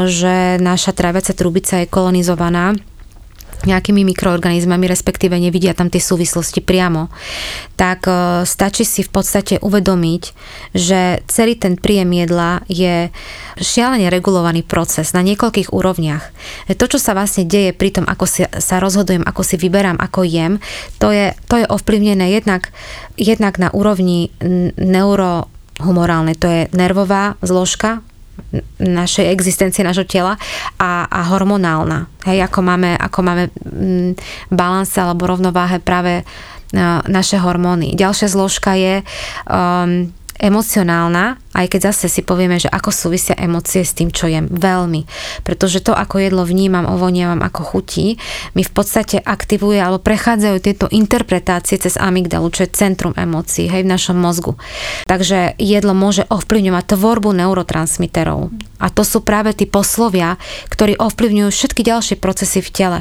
že 0.05 0.61
naša 0.61 0.93
tráviaca 0.93 1.33
trubica 1.33 1.81
je 1.81 1.89
kolonizovaná 1.89 2.77
nejakými 3.67 4.07
mikroorganizmami, 4.15 4.87
respektíve 4.87 5.35
nevidia 5.35 5.75
tam 5.75 5.91
tie 5.91 5.99
súvislosti 5.99 6.63
priamo, 6.63 7.11
tak 7.75 8.07
e, 8.07 8.45
stačí 8.47 8.87
si 8.87 9.03
v 9.03 9.11
podstate 9.11 9.59
uvedomiť, 9.59 10.23
že 10.77 11.23
celý 11.27 11.59
ten 11.59 11.75
príjem 11.75 12.13
jedla 12.15 12.63
je 12.71 13.11
šialene 13.59 14.07
regulovaný 14.13 14.63
proces 14.63 15.11
na 15.17 15.25
niekoľkých 15.27 15.75
úrovniach. 15.75 16.25
To, 16.79 16.85
čo 16.87 16.99
sa 17.03 17.19
vlastne 17.19 17.49
deje 17.49 17.75
pri 17.75 17.91
tom, 17.91 18.05
ako 18.07 18.25
si, 18.29 18.47
sa 18.47 18.79
rozhodujem, 18.79 19.27
ako 19.27 19.43
si 19.43 19.59
vyberám, 19.59 19.99
ako 19.99 20.23
jem, 20.23 20.63
to 21.03 21.11
je, 21.11 21.35
to 21.51 21.59
je 21.59 21.67
ovplyvnené 21.67 22.31
jednak, 22.31 22.71
jednak 23.19 23.59
na 23.59 23.75
úrovni 23.75 24.31
neurohumorálnej, 24.79 26.37
to 26.39 26.47
je 26.47 26.61
nervová 26.71 27.35
zložka, 27.43 28.07
našej 28.79 29.29
existencie, 29.29 29.85
nášho 29.85 30.09
tela 30.09 30.39
a, 30.81 31.05
a 31.11 31.21
hormonálna. 31.29 32.09
Hej, 32.25 32.49
ako 32.49 32.61
máme, 32.65 32.97
ako 32.97 33.21
máme 33.21 33.45
mm, 33.53 34.11
balance 34.49 34.97
alebo 34.97 35.29
rovnováhe 35.29 35.83
práve 35.83 36.23
uh, 36.23 37.01
naše 37.05 37.37
hormóny. 37.43 37.93
Ďalšia 37.99 38.29
zložka 38.31 38.79
je 38.79 39.03
um, 39.45 40.09
emocionálna, 40.39 41.37
aj 41.59 41.67
keď 41.67 41.91
zase 41.91 42.07
si 42.07 42.23
povieme, 42.23 42.63
že 42.63 42.71
ako 42.71 42.95
súvisia 42.95 43.35
emócie 43.35 43.83
s 43.83 43.99
tým, 43.99 44.15
čo 44.15 44.31
jem. 44.31 44.47
Veľmi. 44.47 45.11
Pretože 45.43 45.83
to, 45.83 45.91
ako 45.91 46.23
jedlo 46.23 46.47
vnímam, 46.47 46.87
ovoniavam, 46.87 47.43
ako 47.43 47.67
chutí, 47.67 48.15
mi 48.55 48.63
v 48.63 48.71
podstate 48.71 49.19
aktivuje 49.19 49.83
alebo 49.83 49.99
prechádzajú 49.99 50.57
tieto 50.63 50.87
interpretácie 50.87 51.83
cez 51.83 51.99
amygdalu, 51.99 52.47
čo 52.55 52.63
je 52.63 52.71
centrum 52.71 53.11
emócií, 53.19 53.67
hej, 53.67 53.83
v 53.83 53.91
našom 53.91 54.15
mozgu. 54.15 54.55
Takže 55.11 55.59
jedlo 55.59 55.99
môže 55.99 56.23
ovplyvňovať 56.31 56.95
tvorbu 56.95 57.35
neurotransmiterov. 57.35 58.55
A 58.79 58.87
to 58.95 59.03
sú 59.03 59.27
práve 59.27 59.51
tí 59.59 59.67
poslovia, 59.67 60.39
ktorí 60.71 60.95
ovplyvňujú 60.95 61.51
všetky 61.51 61.83
ďalšie 61.83 62.17
procesy 62.23 62.63
v 62.63 62.71
tele. 62.71 62.99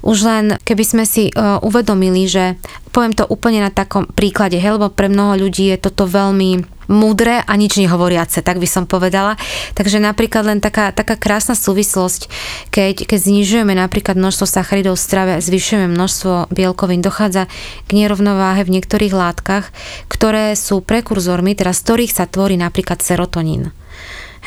Už 0.00 0.24
len 0.24 0.44
keby 0.64 0.84
sme 0.88 1.04
si 1.04 1.28
uh, 1.28 1.60
uvedomili, 1.60 2.24
že 2.24 2.56
poviem 2.88 3.12
to 3.12 3.28
úplne 3.28 3.60
na 3.60 3.68
takom 3.68 4.08
príklade, 4.08 4.56
hej, 4.56 4.80
lebo 4.80 4.88
pre 4.88 5.12
mnoho 5.12 5.36
ľudí 5.36 5.68
je 5.68 5.76
toto 5.76 6.08
veľmi 6.08 6.77
múdre 6.88 7.44
a 7.44 7.52
nič 7.54 7.76
nehovoriace, 7.76 8.40
tak 8.40 8.58
by 8.58 8.66
som 8.66 8.88
povedala. 8.88 9.36
Takže 9.76 10.00
napríklad 10.00 10.48
len 10.48 10.58
taká, 10.58 10.90
taká 10.90 11.14
krásna 11.14 11.54
súvislosť, 11.54 12.32
keď, 12.72 13.04
keď 13.04 13.18
znižujeme 13.20 13.76
napríklad 13.76 14.16
množstvo 14.16 14.48
sacharidov 14.48 14.96
v 14.96 15.04
strave, 15.04 15.32
zvyšujeme 15.38 15.86
množstvo 15.92 16.50
bielkovín, 16.50 17.04
dochádza 17.04 17.46
k 17.86 17.90
nerovnováhe 17.92 18.64
v 18.64 18.80
niektorých 18.80 19.14
látkach, 19.14 19.70
ktoré 20.08 20.56
sú 20.56 20.80
prekurzormi, 20.80 21.54
teraz 21.54 21.84
z 21.84 21.92
ktorých 21.92 22.12
sa 22.12 22.24
tvorí 22.24 22.56
napríklad 22.56 23.04
serotonín. 23.04 23.70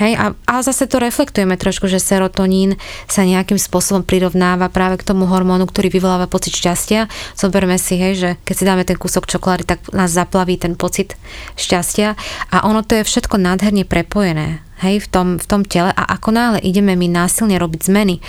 Hej, 0.01 0.17
a, 0.17 0.33
a 0.49 0.65
zase 0.65 0.89
to 0.89 0.97
reflektujeme 0.97 1.53
trošku, 1.61 1.85
že 1.85 2.01
serotonín 2.01 2.81
sa 3.05 3.21
nejakým 3.21 3.61
spôsobom 3.61 4.01
prirovnáva 4.01 4.65
práve 4.73 4.97
k 4.97 5.05
tomu 5.05 5.29
hormónu, 5.29 5.69
ktorý 5.69 5.93
vyvoláva 5.93 6.25
pocit 6.25 6.57
šťastia. 6.57 7.05
Zoberme 7.37 7.77
si, 7.77 8.01
hej, 8.01 8.13
že 8.17 8.29
keď 8.41 8.55
si 8.57 8.65
dáme 8.65 8.81
ten 8.81 8.97
kúsok 8.97 9.29
čokolády, 9.29 9.69
tak 9.69 9.93
nás 9.93 10.09
zaplaví 10.09 10.57
ten 10.57 10.73
pocit 10.73 11.13
šťastia. 11.53 12.17
A 12.49 12.65
ono 12.65 12.81
to 12.81 12.97
je 12.97 13.05
všetko 13.05 13.37
nádherne 13.37 13.85
prepojené 13.85 14.65
hej, 14.81 15.01
v 15.01 15.07
tom, 15.07 15.27
v 15.37 15.45
tom 15.45 15.61
tele. 15.63 15.93
A 15.93 16.03
ako 16.17 16.33
náhle 16.33 16.59
ideme 16.61 16.97
my 16.97 17.07
násilne 17.07 17.55
robiť 17.61 17.87
zmeny 17.87 18.19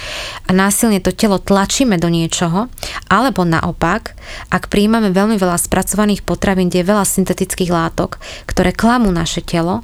a 0.46 0.50
násilne 0.52 1.00
to 1.00 1.10
telo 1.10 1.40
tlačíme 1.40 1.96
do 1.96 2.12
niečoho, 2.12 2.68
alebo 3.08 3.42
naopak, 3.48 4.14
ak 4.52 4.68
príjmame 4.68 5.10
veľmi 5.10 5.40
veľa 5.40 5.56
spracovaných 5.56 6.22
potravín, 6.22 6.68
kde 6.68 6.84
je 6.84 6.90
veľa 6.92 7.04
syntetických 7.08 7.72
látok, 7.72 8.20
ktoré 8.44 8.76
klamú 8.76 9.08
naše 9.10 9.40
telo, 9.40 9.82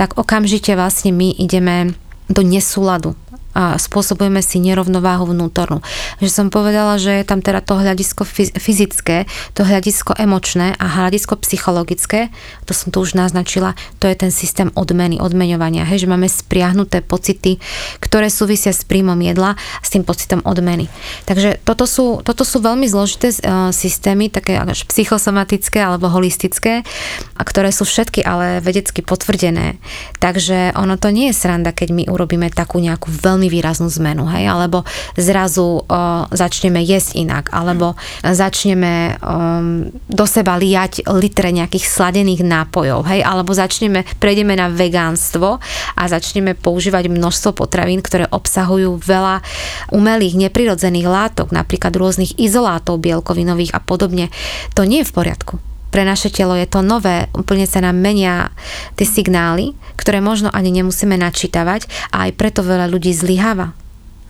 tak 0.00 0.16
okamžite 0.16 0.72
vlastne 0.74 1.12
my 1.12 1.36
ideme 1.36 1.94
do 2.26 2.42
nesúladu 2.42 3.14
a 3.56 3.80
spôsobujeme 3.80 4.44
si 4.44 4.60
nerovnováhu 4.60 5.32
vnútornú. 5.32 5.80
Že 6.20 6.28
som 6.28 6.46
povedala, 6.52 7.00
že 7.00 7.16
je 7.16 7.24
tam 7.24 7.40
teda 7.40 7.64
to 7.64 7.80
hľadisko 7.80 8.28
fyzické, 8.60 9.24
to 9.56 9.64
hľadisko 9.64 10.12
emočné 10.12 10.76
a 10.76 10.84
hľadisko 10.84 11.40
psychologické, 11.40 12.28
to 12.68 12.76
som 12.76 12.92
tu 12.92 13.00
už 13.00 13.16
naznačila, 13.16 13.72
to 13.96 14.04
je 14.04 14.16
ten 14.20 14.28
systém 14.28 14.68
odmeny, 14.76 15.16
odmeňovania, 15.16 15.88
hej, 15.88 16.04
že 16.04 16.12
máme 16.12 16.28
spriahnuté 16.28 17.00
pocity, 17.00 17.56
ktoré 18.04 18.28
súvisia 18.28 18.76
s 18.76 18.84
príjmom 18.84 19.16
jedla 19.24 19.56
a 19.56 19.82
s 19.84 19.88
tým 19.88 20.04
pocitom 20.04 20.44
odmeny. 20.44 20.92
Takže 21.24 21.64
toto 21.64 21.88
sú, 21.88 22.20
toto 22.20 22.44
sú 22.44 22.60
veľmi 22.60 22.84
zložité 22.84 23.32
uh, 23.32 23.72
systémy, 23.72 24.28
také 24.28 24.60
až 24.60 24.84
psychosomatické 24.84 25.80
alebo 25.80 26.12
holistické, 26.12 26.84
a 27.32 27.42
ktoré 27.42 27.72
sú 27.72 27.88
všetky 27.88 28.20
ale 28.20 28.60
vedecky 28.60 29.00
potvrdené. 29.00 29.80
Takže 30.20 30.76
ono 30.76 31.00
to 31.00 31.08
nie 31.08 31.32
je 31.32 31.38
sranda, 31.38 31.72
keď 31.72 31.88
my 31.94 32.04
urobíme 32.12 32.52
takú 32.52 32.82
nejakú 32.82 33.08
veľmi 33.08 33.45
veľmi 33.46 33.62
výraznú 33.62 33.86
zmenu, 34.02 34.26
hej, 34.26 34.50
alebo 34.50 34.82
zrazu 35.14 35.86
uh, 35.86 36.26
začneme 36.34 36.82
jesť 36.82 37.22
inak, 37.22 37.54
alebo 37.54 37.94
začneme 38.26 39.22
um, 39.22 39.86
do 40.10 40.26
seba 40.26 40.58
liať 40.58 41.06
litre 41.14 41.54
nejakých 41.54 41.86
sladených 41.86 42.42
nápojov, 42.42 43.06
hej, 43.06 43.22
alebo 43.22 43.54
začneme, 43.54 44.02
prejdeme 44.18 44.58
na 44.58 44.66
vegánstvo 44.66 45.62
a 45.94 46.02
začneme 46.10 46.58
používať 46.58 47.06
množstvo 47.06 47.54
potravín, 47.54 48.02
ktoré 48.02 48.26
obsahujú 48.26 48.98
veľa 48.98 49.46
umelých, 49.94 50.50
neprirodzených 50.50 51.06
látok, 51.06 51.54
napríklad 51.54 51.94
rôznych 51.94 52.34
izolátov 52.42 52.98
bielkovinových 52.98 53.78
a 53.78 53.80
podobne. 53.80 54.34
To 54.74 54.82
nie 54.82 55.06
je 55.06 55.08
v 55.08 55.14
poriadku 55.14 55.75
pre 55.90 56.02
naše 56.04 56.28
telo 56.28 56.54
je 56.58 56.68
to 56.68 56.84
nové, 56.84 57.30
úplne 57.32 57.64
sa 57.64 57.80
nám 57.80 57.96
menia 57.96 58.52
tie 58.98 59.08
signály, 59.08 59.72
ktoré 59.96 60.20
možno 60.20 60.52
ani 60.52 60.70
nemusíme 60.70 61.16
načítavať 61.16 61.88
a 62.12 62.28
aj 62.28 62.36
preto 62.36 62.60
veľa 62.60 62.90
ľudí 62.90 63.10
zlyháva 63.16 63.72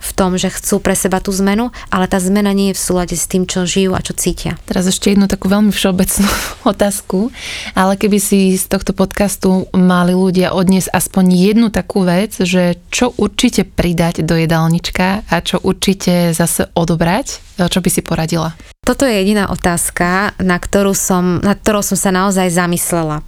v 0.07 0.11
tom, 0.15 0.39
že 0.39 0.53
chcú 0.53 0.79
pre 0.79 0.95
seba 0.95 1.19
tú 1.19 1.35
zmenu, 1.35 1.75
ale 1.91 2.07
tá 2.07 2.23
zmena 2.23 2.55
nie 2.55 2.71
je 2.71 2.79
v 2.79 2.85
súlade 2.85 3.17
s 3.19 3.27
tým, 3.27 3.49
čo 3.49 3.67
žijú 3.67 3.97
a 3.97 4.05
čo 4.05 4.15
cítia. 4.15 4.61
Teraz 4.69 4.87
ešte 4.87 5.11
jednu 5.11 5.27
takú 5.27 5.51
veľmi 5.51 5.75
všeobecnú 5.75 6.29
otázku, 6.73 7.35
ale 7.75 7.99
keby 7.99 8.19
si 8.23 8.55
z 8.55 8.65
tohto 8.71 8.95
podcastu 8.95 9.67
mali 9.75 10.15
ľudia 10.15 10.55
odniesť 10.55 10.93
aspoň 10.95 11.25
jednu 11.35 11.69
takú 11.75 12.07
vec, 12.07 12.39
že 12.39 12.79
čo 12.93 13.17
určite 13.19 13.67
pridať 13.67 14.23
do 14.23 14.39
jedálnička 14.39 15.27
a 15.27 15.37
čo 15.43 15.59
určite 15.65 16.31
zase 16.37 16.71
odobrať, 16.77 17.59
čo 17.67 17.79
by 17.83 17.89
si 17.91 18.01
poradila? 18.05 18.55
Toto 18.87 19.03
je 19.03 19.19
jediná 19.19 19.51
otázka, 19.51 20.39
na 20.39 20.63
ktorú 20.63 20.95
som, 20.95 21.43
na 21.43 21.59
ktorou 21.59 21.83
som 21.83 21.99
sa 21.99 22.15
naozaj 22.15 22.55
zamyslela 22.55 23.27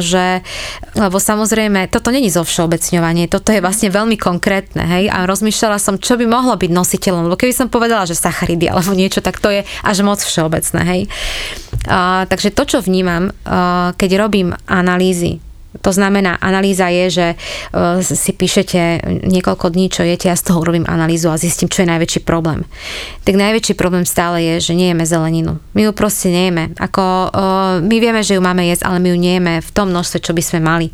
že, 0.00 0.40
lebo 0.96 1.20
samozrejme, 1.20 1.92
toto 1.92 2.08
není 2.08 2.32
zo 2.32 2.40
všeobecňovanie, 2.40 3.28
toto 3.28 3.52
je 3.52 3.60
vlastne 3.60 3.92
veľmi 3.92 4.16
konkrétne, 4.16 4.88
hej, 4.88 5.12
a 5.12 5.28
rozmýšľala 5.28 5.76
som, 5.76 6.00
čo 6.00 6.16
by 6.16 6.24
mohlo 6.24 6.56
byť 6.56 6.70
nositeľom, 6.72 7.28
lebo 7.28 7.36
keby 7.36 7.52
som 7.52 7.68
povedala, 7.68 8.08
že 8.08 8.16
sacharidy 8.16 8.72
alebo 8.72 8.96
niečo, 8.96 9.20
tak 9.20 9.36
to 9.36 9.52
je 9.52 9.68
až 9.84 9.96
moc 10.00 10.16
všeobecné, 10.16 10.80
hej. 10.80 11.00
A, 11.92 12.24
takže 12.24 12.56
to, 12.56 12.64
čo 12.64 12.78
vnímam, 12.80 13.28
a, 13.44 13.92
keď 14.00 14.10
robím 14.16 14.56
analýzy 14.64 15.44
to 15.80 15.90
znamená, 15.92 16.38
analýza 16.40 16.88
je, 16.88 17.06
že 17.10 17.26
e, 17.32 17.36
si 18.02 18.32
píšete 18.32 19.02
niekoľko 19.26 19.72
dní, 19.72 19.86
čo 19.92 20.02
jete, 20.02 20.28
ja 20.28 20.36
z 20.36 20.52
toho 20.52 20.62
urobím 20.62 20.86
analýzu 20.88 21.30
a 21.30 21.40
zistím, 21.40 21.68
čo 21.68 21.82
je 21.82 21.92
najväčší 21.92 22.20
problém. 22.22 22.64
Tak 23.24 23.34
najväčší 23.34 23.74
problém 23.74 24.06
stále 24.06 24.42
je, 24.42 24.70
že 24.70 24.78
nejeme 24.78 25.06
zeleninu. 25.06 25.58
My 25.74 25.88
ju 25.88 25.92
proste 25.92 26.30
nejeme. 26.30 26.72
Ako, 26.76 27.02
e, 27.02 27.28
my 27.84 27.96
vieme, 28.00 28.20
že 28.22 28.36
ju 28.36 28.42
máme 28.42 28.66
jesť, 28.68 28.88
ale 28.88 29.02
my 29.02 29.08
ju 29.12 29.18
nejeme 29.18 29.52
v 29.60 29.70
tom 29.74 29.90
množstve, 29.92 30.18
čo 30.22 30.32
by 30.32 30.42
sme 30.42 30.60
mali. 30.62 30.88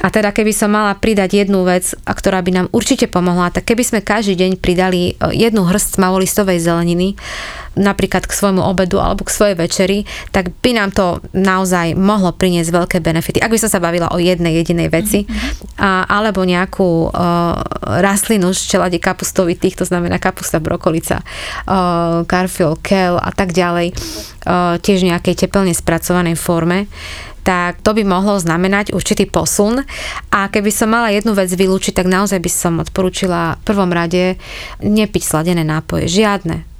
A 0.00 0.08
teda 0.08 0.32
keby 0.32 0.56
som 0.56 0.72
mala 0.72 0.96
pridať 0.96 1.44
jednu 1.44 1.68
vec, 1.68 1.92
a 2.08 2.12
ktorá 2.16 2.40
by 2.40 2.50
nám 2.50 2.66
určite 2.72 3.06
pomohla, 3.06 3.52
tak 3.52 3.68
keby 3.68 3.84
sme 3.84 4.00
každý 4.00 4.34
deň 4.34 4.50
pridali 4.58 5.12
e, 5.12 5.36
jednu 5.36 5.68
hrst 5.68 6.00
mavolistovej 6.00 6.58
zeleniny, 6.64 7.14
napríklad 7.76 8.28
k 8.28 8.32
svojmu 8.32 8.60
obedu 8.60 9.00
alebo 9.00 9.24
k 9.24 9.32
svojej 9.32 9.56
večeri, 9.56 9.98
tak 10.28 10.52
by 10.60 10.76
nám 10.76 10.92
to 10.92 11.24
naozaj 11.32 11.96
mohlo 11.96 12.32
priniesť 12.32 12.68
veľké 12.68 12.98
benefity. 13.00 13.40
Ak 13.40 13.52
by 13.52 13.60
som 13.60 13.72
sa 13.72 13.80
bavila 13.80 14.12
o 14.12 14.20
jednej 14.20 14.60
jedinej 14.60 14.92
veci, 14.92 15.24
mm-hmm. 15.24 15.80
a, 15.80 16.04
alebo 16.04 16.44
nejakú 16.44 17.08
uh, 17.08 17.12
rastlinu 18.04 18.52
z 18.52 18.60
čelade 18.76 18.98
kapustovitých, 19.00 19.80
to 19.80 19.84
znamená 19.88 20.20
kapusta, 20.20 20.60
brokolica, 20.60 21.24
uh, 21.24 22.28
karfiol, 22.28 22.76
kel 22.84 23.16
a 23.16 23.32
tak 23.32 23.56
ďalej, 23.56 23.96
uh, 23.96 24.76
tiež 24.76 25.08
nejakej 25.08 25.48
teplne 25.48 25.72
spracovanej 25.72 26.36
forme, 26.36 26.92
tak 27.42 27.82
to 27.82 27.94
by 27.94 28.06
mohlo 28.06 28.38
znamenať 28.38 28.94
určitý 28.94 29.26
posun. 29.26 29.82
A 30.30 30.46
keby 30.48 30.70
som 30.70 30.90
mala 30.90 31.10
jednu 31.10 31.34
vec 31.34 31.50
vylúčiť, 31.50 31.98
tak 31.98 32.06
naozaj 32.06 32.38
by 32.38 32.50
som 32.50 32.78
odporúčila 32.78 33.58
v 33.60 33.62
prvom 33.66 33.90
rade 33.90 34.38
nepiť 34.80 35.22
sladené 35.22 35.66
nápoje. 35.66 36.06
Žiadne 36.06 36.72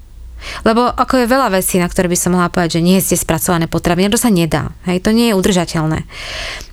Lebo 0.66 0.90
ako 0.90 1.22
je 1.22 1.30
veľa 1.30 1.54
vecí, 1.54 1.78
na 1.78 1.86
ktoré 1.86 2.10
by 2.10 2.18
som 2.18 2.34
mohla 2.34 2.50
povedať, 2.50 2.78
že 2.78 2.86
nie 2.86 2.98
ste 2.98 3.14
spracované 3.14 3.70
potraviny, 3.70 4.10
to 4.10 4.18
sa 4.18 4.30
nedá. 4.30 4.74
Hej, 4.86 5.02
to 5.06 5.14
nie 5.14 5.30
je 5.30 5.38
udržateľné. 5.38 6.02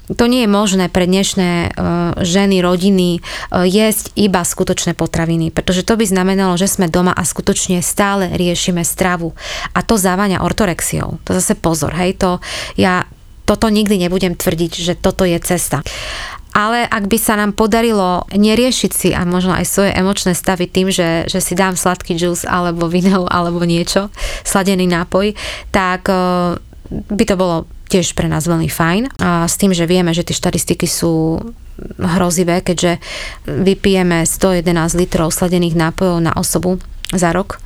To 0.09 0.25
nie 0.25 0.41
je 0.41 0.49
možné 0.49 0.89
pre 0.89 1.05
dnešné 1.05 1.49
uh, 1.69 2.17
ženy, 2.25 2.65
rodiny 2.65 3.21
uh, 3.21 3.61
jesť 3.61 4.09
iba 4.17 4.41
skutočné 4.41 4.97
potraviny, 4.97 5.53
pretože 5.53 5.85
to 5.85 5.93
by 5.93 6.05
znamenalo, 6.09 6.57
že 6.57 6.65
sme 6.65 6.89
doma 6.89 7.13
a 7.13 7.21
skutočne 7.21 7.85
stále 7.85 8.33
riešime 8.33 8.81
stravu. 8.81 9.37
A 9.77 9.85
to 9.85 10.01
závania 10.01 10.41
ortorexiou. 10.41 11.21
To 11.29 11.31
zase 11.37 11.53
pozor, 11.53 11.93
hej, 11.93 12.17
to 12.17 12.41
ja 12.73 13.05
toto 13.49 13.65
nikdy 13.73 13.97
nebudem 13.97 14.37
tvrdiť, 14.37 14.71
že 14.77 14.93
toto 14.93 15.25
je 15.25 15.41
cesta. 15.41 15.81
Ale 16.53 16.85
ak 16.85 17.09
by 17.09 17.17
sa 17.17 17.33
nám 17.33 17.57
podarilo 17.57 18.29
neriešiť 18.29 18.91
si 18.93 19.09
a 19.13 19.25
možno 19.25 19.57
aj 19.57 19.65
svoje 19.65 19.91
emočné 19.93 20.37
stavy 20.37 20.69
tým, 20.69 20.93
že, 20.93 21.25
že 21.25 21.41
si 21.41 21.57
dám 21.57 21.73
sladký 21.73 22.13
džús 22.13 22.45
alebo 22.45 22.85
víno 22.85 23.25
alebo 23.25 23.65
niečo, 23.65 24.13
sladený 24.45 24.85
nápoj, 24.85 25.33
tak 25.73 26.09
uh, 26.09 26.57
by 26.89 27.23
to 27.25 27.35
bolo 27.37 27.69
tiež 27.89 28.13
pre 28.13 28.29
nás 28.29 28.45
veľmi 28.45 28.69
fajn. 28.69 29.17
A 29.17 29.49
s 29.49 29.57
tým, 29.57 29.73
že 29.73 29.89
vieme, 29.89 30.13
že 30.13 30.25
tie 30.25 30.37
štatistiky 30.37 30.85
sú 30.85 31.41
hrozivé, 31.97 32.61
keďže 32.61 33.01
vypijeme 33.45 34.25
111 34.25 34.99
litrov 34.99 35.33
sladených 35.33 35.77
nápojov 35.77 36.17
na 36.21 36.33
osobu 36.37 36.77
za 37.09 37.33
rok 37.33 37.57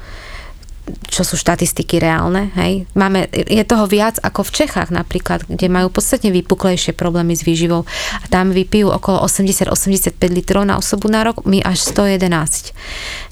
čo 1.08 1.24
sú 1.24 1.40
štatistiky 1.40 2.02
reálne, 2.02 2.52
hej. 2.60 2.84
Máme, 2.92 3.32
je 3.32 3.64
toho 3.64 3.88
viac 3.88 4.20
ako 4.20 4.44
v 4.44 4.64
Čechách 4.64 4.92
napríklad, 4.92 5.48
kde 5.48 5.72
majú 5.72 5.88
podstatne 5.88 6.34
vypuklejšie 6.36 6.92
problémy 6.92 7.40
s 7.40 7.48
výživou 7.48 7.88
a 8.20 8.26
tam 8.28 8.52
vypijú 8.52 8.92
okolo 8.92 9.24
80-85 9.24 10.20
litrov 10.20 10.68
na 10.68 10.76
osobu 10.76 11.08
na 11.08 11.24
rok, 11.24 11.48
my 11.48 11.64
až 11.64 11.80
111. 11.88 12.76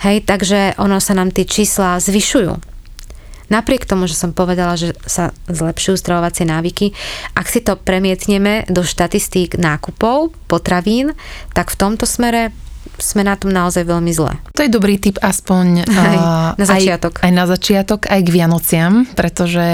Hej, 0.08 0.18
takže 0.24 0.80
ono 0.80 1.04
sa 1.04 1.12
nám 1.12 1.36
tie 1.36 1.44
čísla 1.44 2.00
zvyšujú. 2.00 2.72
Napriek 3.52 3.84
tomu, 3.84 4.08
že 4.08 4.16
som 4.16 4.32
povedala, 4.32 4.80
že 4.80 4.96
sa 5.04 5.36
zlepšujú 5.52 6.00
stravovacie 6.00 6.48
návyky, 6.48 6.96
ak 7.36 7.52
si 7.52 7.60
to 7.60 7.76
premietneme 7.76 8.64
do 8.72 8.80
štatistík 8.80 9.60
nákupov, 9.60 10.32
potravín, 10.48 11.12
tak 11.52 11.68
v 11.68 11.76
tomto 11.76 12.08
smere 12.08 12.56
sme 13.04 13.26
na 13.26 13.36
tom 13.36 13.52
naozaj 13.52 13.84
veľmi 13.84 14.12
zle. 14.14 14.38
To 14.56 14.62
je 14.64 14.72
dobrý 14.72 15.02
tip 15.02 15.18
aspoň 15.20 15.90
aj, 15.90 16.16
na 16.56 16.66
začiatok. 16.66 17.22
Aj, 17.22 17.30
aj 17.30 17.32
na 17.34 17.46
začiatok, 17.50 18.00
aj 18.08 18.22
k 18.22 18.30
Vianociam, 18.30 18.94
pretože 19.18 19.68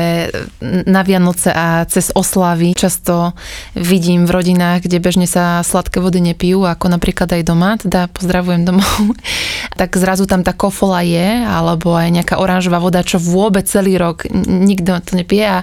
na 0.63 1.01
Vianoce 1.03 1.51
a 1.51 1.83
cez 1.85 2.09
oslavy 2.15 2.73
často 2.73 3.35
vidím 3.75 4.25
v 4.25 4.33
rodinách, 4.33 4.87
kde 4.87 5.03
bežne 5.03 5.27
sa 5.27 5.61
sladké 5.61 5.99
vody 5.99 6.23
nepijú, 6.23 6.63
ako 6.63 6.91
napríklad 6.91 7.29
aj 7.31 7.43
doma, 7.43 7.75
teda 7.77 8.07
pozdravujem 8.11 8.63
domov, 8.65 9.15
tak 9.79 9.95
zrazu 9.99 10.25
tam 10.25 10.41
tá 10.41 10.55
kofola 10.55 11.03
je, 11.03 11.43
alebo 11.45 11.93
aj 11.93 12.09
nejaká 12.09 12.35
oranžová 12.39 12.79
voda, 12.81 13.05
čo 13.05 13.21
vôbec 13.21 13.67
celý 13.67 13.99
rok 13.99 14.27
nikto 14.47 14.97
to 15.03 15.19
nepije 15.19 15.45
a 15.45 15.59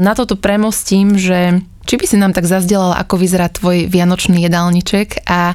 na 0.00 0.12
toto 0.16 0.34
premostím, 0.36 1.16
že 1.20 1.62
či 1.92 2.00
by 2.00 2.08
si 2.08 2.16
nám 2.16 2.32
tak 2.32 2.48
zazdelala, 2.48 2.96
ako 3.04 3.20
vyzerá 3.20 3.52
tvoj 3.52 3.84
vianočný 3.84 4.40
jedálniček 4.48 5.28
a 5.28 5.52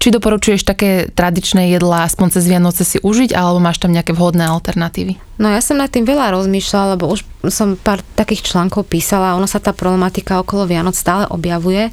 či 0.00 0.08
doporučuješ 0.08 0.64
také 0.64 1.12
tradičné 1.12 1.68
jedlá 1.76 2.08
aspoň 2.08 2.40
cez 2.40 2.48
Vianoce 2.48 2.88
si 2.88 2.96
užiť, 3.04 3.36
alebo 3.36 3.60
máš 3.60 3.84
tam 3.84 3.92
nejaké 3.92 4.16
vhodné 4.16 4.48
alternatívy? 4.48 5.20
No 5.34 5.50
ja 5.50 5.58
som 5.58 5.74
nad 5.74 5.90
tým 5.90 6.06
veľa 6.06 6.30
rozmýšľala, 6.30 6.94
lebo 6.94 7.10
už 7.10 7.26
som 7.50 7.76
pár 7.76 8.00
takých 8.14 8.52
článkov 8.52 8.88
písala 8.88 9.36
ono 9.36 9.44
sa 9.44 9.60
tá 9.60 9.74
problematika 9.74 10.40
okolo 10.40 10.64
Vianoc 10.64 10.96
stále 10.96 11.28
objavuje. 11.28 11.90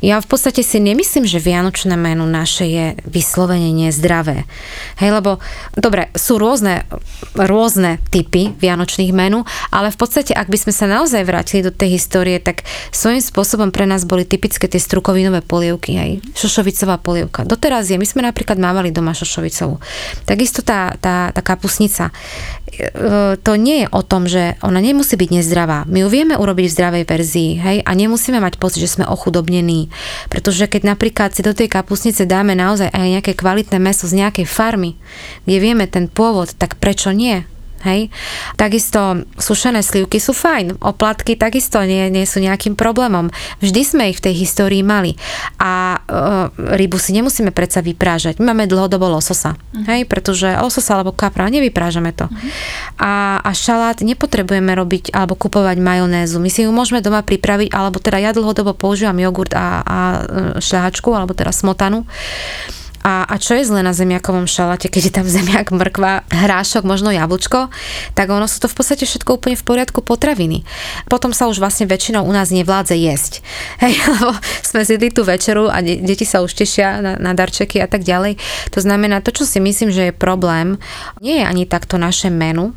Ja 0.00 0.18
v 0.18 0.26
podstate 0.26 0.64
si 0.64 0.80
nemyslím, 0.80 1.28
že 1.28 1.42
Vianočné 1.42 1.94
menu 1.94 2.24
naše 2.24 2.64
je 2.64 2.86
vyslovene 3.04 3.70
nezdravé. 3.70 4.48
Hej, 4.96 5.10
lebo 5.12 5.38
dobre, 5.76 6.08
sú 6.16 6.40
rôzne, 6.40 6.88
rôzne 7.36 8.00
typy 8.08 8.56
Vianočných 8.56 9.12
menu, 9.12 9.44
ale 9.68 9.92
v 9.92 9.98
podstate, 10.00 10.32
ak 10.32 10.48
by 10.48 10.58
sme 10.58 10.72
sa 10.72 10.88
naozaj 10.88 11.22
vrátili 11.28 11.60
do 11.60 11.72
tej 11.74 12.00
histórie, 12.00 12.40
tak 12.40 12.64
svojím 12.90 13.20
spôsobom 13.20 13.68
pre 13.68 13.84
nás 13.84 14.08
boli 14.08 14.24
typické 14.24 14.66
tie 14.66 14.80
strukovinové 14.80 15.44
polievky, 15.44 16.00
hej, 16.00 16.10
šošovicová 16.32 16.96
polievka. 16.98 17.44
Doteraz 17.44 17.92
je, 17.92 18.00
my 18.00 18.08
sme 18.08 18.24
napríklad 18.24 18.56
mávali 18.56 18.88
doma 18.88 19.12
šošovicovú. 19.12 19.76
Takisto 20.24 20.64
tá, 20.64 20.96
tá, 20.96 21.28
tá 21.30 21.42
kapusnica 21.44 22.08
to 23.40 23.52
nie 23.58 23.84
je 23.84 23.88
o 23.90 24.02
tom, 24.02 24.24
že 24.30 24.56
ona 24.64 24.78
nemusí 24.78 25.18
byť 25.18 25.30
nezdravá. 25.30 25.84
My 25.90 26.06
ju 26.06 26.08
vieme 26.08 26.34
urobiť 26.38 26.66
v 26.70 26.74
zdravej 26.76 27.04
verzii, 27.04 27.50
hej, 27.58 27.78
a 27.84 27.90
nemusíme 27.92 28.38
mať 28.38 28.56
pocit, 28.56 28.82
že 28.82 29.00
sme 29.00 29.08
ochudobnení. 29.10 29.92
Pretože 30.32 30.70
keď 30.70 30.96
napríklad 30.96 31.34
si 31.34 31.44
do 31.44 31.52
tej 31.52 31.68
kapusnice 31.68 32.24
dáme 32.24 32.54
naozaj 32.56 32.90
aj 32.90 33.20
nejaké 33.20 33.32
kvalitné 33.36 33.78
meso 33.82 34.06
z 34.06 34.24
nejakej 34.24 34.46
farmy, 34.46 34.96
kde 35.44 35.56
vieme 35.58 35.84
ten 35.90 36.06
pôvod, 36.06 36.54
tak 36.56 36.78
prečo 36.80 37.10
nie? 37.10 37.44
Hej. 37.80 38.12
Takisto 38.60 39.24
sušené 39.40 39.80
slivky 39.80 40.20
sú 40.20 40.36
fajn, 40.36 40.84
oplatky 40.84 41.32
takisto 41.32 41.80
nie, 41.80 42.12
nie 42.12 42.28
sú 42.28 42.44
nejakým 42.44 42.76
problémom. 42.76 43.32
Vždy 43.64 43.80
sme 43.80 44.12
ich 44.12 44.20
v 44.20 44.28
tej 44.28 44.34
histórii 44.36 44.84
mali. 44.84 45.16
A 45.56 45.96
e, 45.96 46.76
rybu 46.76 47.00
si 47.00 47.16
nemusíme 47.16 47.56
predsa 47.56 47.80
vyprážať. 47.80 48.36
My 48.36 48.52
máme 48.52 48.68
dlhodobo 48.68 49.08
lososa, 49.08 49.56
uh-huh. 49.56 49.88
hej, 49.88 50.04
pretože 50.04 50.52
lososa 50.60 51.00
alebo 51.00 51.16
kapra 51.16 51.48
nevyprážame 51.48 52.12
to. 52.12 52.28
Uh-huh. 52.28 52.50
A, 53.00 53.40
a 53.40 53.50
šalát 53.56 54.04
nepotrebujeme 54.04 54.76
robiť 54.76 55.16
alebo 55.16 55.32
kupovať 55.32 55.80
majonézu. 55.80 56.36
My 56.36 56.52
si 56.52 56.68
ju 56.68 56.70
môžeme 56.76 57.00
doma 57.00 57.24
pripraviť, 57.24 57.72
alebo 57.72 57.96
teda 57.96 58.20
ja 58.20 58.36
dlhodobo 58.36 58.76
používam 58.76 59.16
jogurt 59.16 59.56
a, 59.56 59.80
a 59.80 59.98
e, 59.98 60.20
šľahačku, 60.60 61.08
alebo 61.16 61.32
teda 61.32 61.48
smotanu. 61.48 62.04
A, 63.00 63.24
a 63.24 63.40
čo 63.40 63.56
je 63.56 63.64
zle 63.64 63.80
na 63.80 63.96
zemiakovom 63.96 64.44
šalate, 64.44 64.92
keď 64.92 65.02
je 65.08 65.14
tam 65.16 65.26
zemiak, 65.26 65.72
mrkva, 65.72 66.28
hrášok, 66.28 66.84
možno 66.84 67.08
jablčko, 67.08 67.72
tak 68.12 68.28
ono 68.28 68.44
sú 68.44 68.60
to 68.60 68.68
v 68.68 68.76
podstate 68.76 69.08
všetko 69.08 69.40
úplne 69.40 69.56
v 69.56 69.64
poriadku 69.64 70.04
potraviny. 70.04 70.68
Potom 71.08 71.32
sa 71.32 71.48
už 71.48 71.64
vlastne 71.64 71.88
väčšinou 71.88 72.28
u 72.28 72.32
nás 72.36 72.52
nevládze 72.52 73.00
jesť. 73.00 73.40
Hej, 73.82 73.96
lebo 74.04 74.36
sme 74.60 74.84
zjedli 74.84 75.08
tú 75.08 75.24
večeru 75.24 75.72
a 75.72 75.80
de- 75.80 76.04
deti 76.04 76.28
sa 76.28 76.44
už 76.44 76.52
tešia 76.52 77.00
na, 77.00 77.16
na 77.16 77.32
darčeky 77.32 77.80
a 77.80 77.88
tak 77.88 78.04
ďalej. 78.04 78.36
To 78.76 78.84
znamená, 78.84 79.24
to, 79.24 79.32
čo 79.32 79.48
si 79.48 79.64
myslím, 79.64 79.88
že 79.88 80.12
je 80.12 80.14
problém, 80.14 80.76
nie 81.24 81.40
je 81.40 81.48
ani 81.48 81.64
takto 81.64 81.96
naše 81.96 82.28
menu, 82.28 82.76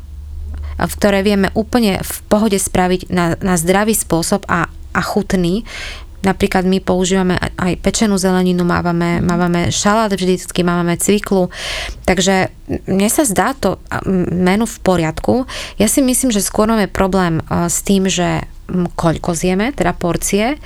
v 0.74 0.92
ktoré 0.98 1.22
vieme 1.22 1.54
úplne 1.54 2.02
v 2.02 2.14
pohode 2.26 2.58
spraviť 2.58 3.12
na, 3.12 3.38
na 3.38 3.54
zdravý 3.54 3.94
spôsob 3.94 4.42
a, 4.50 4.66
a 4.90 5.00
chutný, 5.04 5.62
Napríklad 6.24 6.64
my 6.64 6.80
používame 6.80 7.36
aj 7.60 7.76
pečenú 7.84 8.16
zeleninu, 8.16 8.64
mávame, 8.64 9.20
mávame 9.20 9.68
šalát 9.68 10.08
vždycky, 10.10 10.64
mávame 10.64 10.96
cviklu. 10.96 11.52
Takže 12.08 12.48
mne 12.88 13.08
sa 13.12 13.28
zdá 13.28 13.52
to 13.52 13.76
menu 14.32 14.64
v 14.64 14.78
poriadku. 14.80 15.44
Ja 15.76 15.86
si 15.86 16.00
myslím, 16.00 16.32
že 16.32 16.40
skôr 16.40 16.64
máme 16.64 16.88
problém 16.88 17.44
s 17.48 17.84
tým, 17.84 18.08
že 18.08 18.48
koľko 18.96 19.36
zjeme, 19.36 19.76
teda 19.76 19.92
porcie 19.92 20.56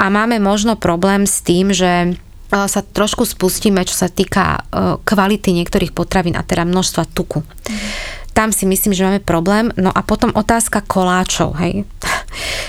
a 0.00 0.04
máme 0.08 0.40
možno 0.40 0.80
problém 0.80 1.28
s 1.28 1.44
tým, 1.44 1.68
že 1.68 2.16
sa 2.52 2.80
trošku 2.84 3.24
spustíme, 3.24 3.80
čo 3.88 3.96
sa 3.96 4.12
týka 4.12 4.44
e, 4.44 5.00
kvality 5.00 5.56
niektorých 5.56 5.96
potravín 5.96 6.36
a 6.36 6.44
teda 6.44 6.68
množstva 6.68 7.08
tuku. 7.08 7.40
Mm 7.40 8.20
tam 8.32 8.48
si 8.52 8.64
myslím, 8.66 8.96
že 8.96 9.04
máme 9.04 9.20
problém. 9.20 9.68
No 9.76 9.92
a 9.92 10.00
potom 10.00 10.32
otázka 10.32 10.80
koláčov, 10.80 11.52
hej. 11.60 11.84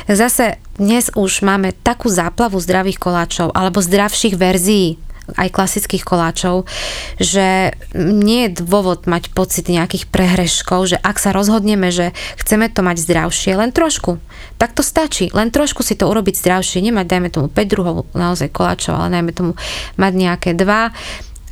Zase 0.10 0.58
dnes 0.76 1.14
už 1.14 1.46
máme 1.46 1.72
takú 1.86 2.10
záplavu 2.10 2.60
zdravých 2.60 3.00
koláčov 3.00 3.54
alebo 3.54 3.80
zdravších 3.84 4.36
verzií 4.36 5.00
aj 5.40 5.56
klasických 5.56 6.04
koláčov, 6.04 6.68
že 7.16 7.72
nie 7.96 8.48
je 8.48 8.60
dôvod 8.60 9.08
mať 9.08 9.32
pocit 9.32 9.72
nejakých 9.72 10.12
prehreškov, 10.12 10.92
že 10.92 10.98
ak 11.00 11.16
sa 11.16 11.32
rozhodneme, 11.32 11.96
že 11.96 12.12
chceme 12.44 12.68
to 12.68 12.84
mať 12.84 13.00
zdravšie, 13.00 13.56
len 13.56 13.72
trošku, 13.72 14.20
tak 14.60 14.76
to 14.76 14.84
stačí. 14.84 15.32
Len 15.32 15.48
trošku 15.48 15.80
si 15.80 15.96
to 15.96 16.12
urobiť 16.12 16.36
zdravšie, 16.36 16.84
nemať, 16.84 17.06
dajme 17.08 17.30
tomu 17.32 17.48
5 17.48 17.72
druhov 17.72 17.96
naozaj 18.12 18.52
koláčov, 18.52 19.00
ale 19.00 19.16
dajme 19.16 19.32
tomu 19.32 19.52
mať 19.96 20.12
nejaké 20.12 20.50
dva 20.60 20.92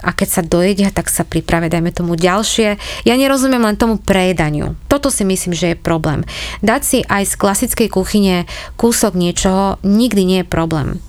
a 0.02 0.10
keď 0.12 0.28
sa 0.30 0.42
dojedia, 0.42 0.90
tak 0.90 1.08
sa 1.08 1.22
pripravia, 1.22 1.70
dajme 1.70 1.94
tomu 1.94 2.18
ďalšie. 2.18 2.82
Ja 3.06 3.14
nerozumiem 3.16 3.62
len 3.62 3.78
tomu 3.78 4.02
prejedaniu. 4.02 4.74
Toto 4.90 5.14
si 5.14 5.22
myslím, 5.22 5.54
že 5.54 5.74
je 5.74 5.78
problém. 5.78 6.26
Dať 6.66 6.82
si 6.82 7.00
aj 7.06 7.24
z 7.30 7.34
klasickej 7.38 7.90
kuchyne 7.94 8.50
kúsok 8.76 9.14
niečoho 9.14 9.78
nikdy 9.86 10.22
nie 10.26 10.40
je 10.42 10.48
problém. 10.50 11.00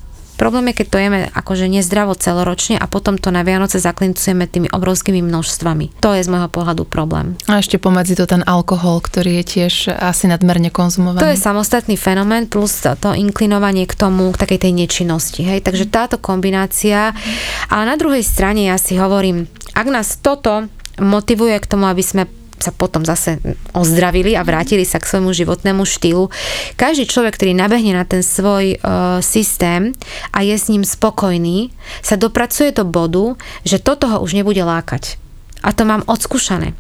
Problém 0.42 0.74
je, 0.74 0.83
keď 0.83 0.87
to 0.90 0.98
jeme 0.98 1.20
akože 1.31 1.70
nezdravo 1.70 2.18
celoročne 2.18 2.74
a 2.74 2.90
potom 2.90 3.14
to 3.14 3.31
na 3.31 3.46
Vianoce 3.46 3.78
zaklincujeme 3.78 4.50
tými 4.50 4.74
obrovskými 4.74 5.22
množstvami. 5.22 6.02
To 6.02 6.18
je 6.18 6.26
z 6.26 6.26
môjho 6.26 6.50
pohľadu 6.50 6.83
problém. 6.83 7.38
A 7.46 7.62
ešte 7.62 7.78
pomedzi 7.78 8.18
to 8.18 8.26
ten 8.26 8.42
alkohol, 8.42 8.98
ktorý 8.98 9.38
je 9.38 9.44
tiež 9.46 9.94
asi 10.02 10.26
nadmerne 10.26 10.74
konzumovaný. 10.74 11.22
To 11.22 11.31
je 11.31 11.38
samostatný 11.38 11.94
fenomén 11.94 12.50
plus 12.50 12.74
to, 12.83 13.14
inklinovanie 13.14 13.87
k 13.87 13.94
tomu, 13.94 14.35
k 14.35 14.42
takej 14.42 14.66
tej 14.66 14.72
nečinnosti. 14.74 15.46
Hej? 15.46 15.62
Takže 15.62 15.87
táto 15.87 16.18
kombinácia. 16.18 17.14
Ale 17.70 17.87
na 17.87 17.94
druhej 17.94 18.26
strane 18.26 18.66
ja 18.66 18.83
si 18.83 18.98
hovorím, 18.98 19.46
ak 19.78 19.87
nás 19.87 20.18
toto 20.18 20.66
motivuje 20.98 21.55
k 21.62 21.70
tomu, 21.70 21.87
aby 21.87 22.02
sme 22.02 22.26
sa 22.62 22.70
potom 22.70 23.03
zase 23.03 23.42
ozdravili 23.75 24.38
a 24.38 24.46
vrátili 24.46 24.87
sa 24.87 25.03
k 25.03 25.11
svojmu 25.11 25.35
životnému 25.35 25.83
štýlu. 25.83 26.31
Každý 26.79 27.11
človek, 27.11 27.35
ktorý 27.35 27.59
nabehne 27.59 27.98
na 27.98 28.07
ten 28.07 28.22
svoj 28.22 28.79
uh, 28.79 29.18
systém 29.18 29.90
a 30.31 30.46
je 30.46 30.55
s 30.55 30.70
ním 30.70 30.87
spokojný, 30.87 31.75
sa 32.01 32.14
dopracuje 32.14 32.70
do 32.70 32.87
bodu, 32.87 33.35
že 33.66 33.83
toto 33.83 34.07
ho 34.07 34.22
už 34.22 34.38
nebude 34.38 34.62
lákať. 34.62 35.18
A 35.66 35.75
to 35.75 35.83
mám 35.83 36.07
odskúšané. 36.07 36.79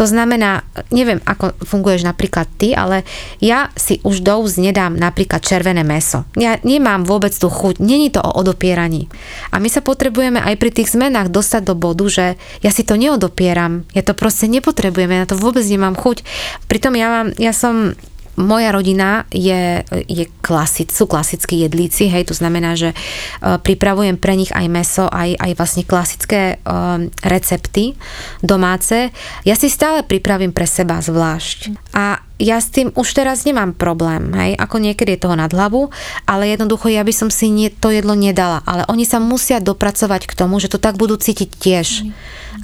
To 0.00 0.08
znamená, 0.08 0.64
neviem, 0.88 1.20
ako 1.28 1.52
funguješ 1.60 2.08
napríklad 2.08 2.48
ty, 2.56 2.72
ale 2.72 3.04
ja 3.36 3.68
si 3.76 4.00
už 4.00 4.24
do 4.24 4.40
úst 4.40 4.56
nedám 4.56 4.96
napríklad 4.96 5.44
červené 5.44 5.84
meso. 5.84 6.24
Ja 6.40 6.56
nemám 6.64 7.04
vôbec 7.04 7.36
tú 7.36 7.52
chuť, 7.52 7.84
není 7.84 8.08
to 8.08 8.24
o 8.24 8.32
odopieraní. 8.40 9.12
A 9.52 9.60
my 9.60 9.68
sa 9.68 9.84
potrebujeme 9.84 10.40
aj 10.40 10.56
pri 10.56 10.72
tých 10.72 10.96
zmenách 10.96 11.28
dostať 11.28 11.68
do 11.68 11.76
bodu, 11.76 12.08
že 12.08 12.40
ja 12.64 12.72
si 12.72 12.80
to 12.80 12.96
neodopieram, 12.96 13.84
ja 13.92 14.00
to 14.00 14.16
proste 14.16 14.48
nepotrebujem, 14.48 15.12
ja 15.12 15.28
na 15.28 15.28
to 15.28 15.36
vôbec 15.36 15.68
nemám 15.68 15.92
chuť. 15.92 16.24
Pritom 16.64 16.96
ja, 16.96 17.12
mám, 17.12 17.36
ja 17.36 17.52
som 17.52 17.92
moja 18.40 18.72
rodina 18.72 19.28
je, 19.28 19.84
je 20.08 20.24
klasic, 20.40 20.88
sú 20.90 21.04
klasickí 21.04 21.60
jedlíci, 21.62 22.08
hej, 22.08 22.26
to 22.26 22.34
znamená, 22.34 22.74
že 22.74 22.96
uh, 22.96 23.60
pripravujem 23.60 24.16
pre 24.16 24.34
nich 24.34 24.50
aj 24.50 24.66
meso, 24.66 25.04
aj, 25.06 25.36
aj 25.36 25.52
vlastne 25.54 25.84
klasické 25.84 26.56
uh, 26.64 26.98
recepty 27.20 27.94
domáce. 28.40 29.12
Ja 29.44 29.54
si 29.54 29.68
stále 29.68 30.02
pripravím 30.02 30.56
pre 30.56 30.64
seba 30.64 30.98
zvlášť. 30.98 31.92
A 31.92 32.24
ja 32.40 32.56
s 32.56 32.72
tým 32.72 32.88
už 32.96 33.12
teraz 33.12 33.44
nemám 33.44 33.76
problém, 33.76 34.32
hej, 34.32 34.56
ako 34.56 34.80
niekedy 34.80 35.14
je 35.14 35.28
toho 35.28 35.36
nad 35.36 35.52
hlavu, 35.52 35.92
ale 36.24 36.48
jednoducho 36.48 36.88
ja 36.88 37.04
by 37.04 37.12
som 37.12 37.28
si 37.28 37.52
nie, 37.52 37.68
to 37.68 37.92
jedlo 37.92 38.16
nedala, 38.16 38.64
ale 38.64 38.88
oni 38.88 39.04
sa 39.04 39.20
musia 39.20 39.60
dopracovať 39.60 40.24
k 40.24 40.32
tomu, 40.32 40.56
že 40.56 40.72
to 40.72 40.80
tak 40.80 40.96
budú 40.96 41.20
cítiť 41.20 41.50
tiež. 41.52 42.08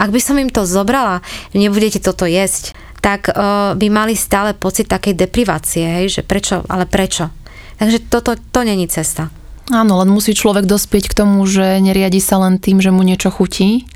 Ak 0.01 0.09
by 0.09 0.21
som 0.21 0.41
im 0.41 0.49
to 0.49 0.65
zobrala, 0.65 1.21
nebudete 1.53 2.01
toto 2.01 2.25
jesť, 2.25 2.73
tak 3.07 3.31
uh, 3.31 3.79
by 3.79 3.87
mali 3.87 4.19
stále 4.19 4.51
pocit 4.51 4.91
takej 4.91 5.15
deprivácie, 5.15 5.87
hej, 5.87 6.07
že 6.11 6.23
prečo, 6.27 6.67
ale 6.67 6.91
prečo. 6.91 7.31
Takže 7.79 8.11
toto 8.11 8.35
to 8.35 8.67
není 8.67 8.91
cesta. 8.91 9.31
Áno, 9.71 10.03
len 10.03 10.11
musí 10.11 10.35
človek 10.35 10.67
dospieť 10.67 11.15
k 11.15 11.19
tomu, 11.23 11.47
že 11.47 11.79
neriadi 11.79 12.19
sa 12.19 12.43
len 12.43 12.59
tým, 12.59 12.83
že 12.83 12.91
mu 12.91 13.07
niečo 13.07 13.31
chutí, 13.31 13.87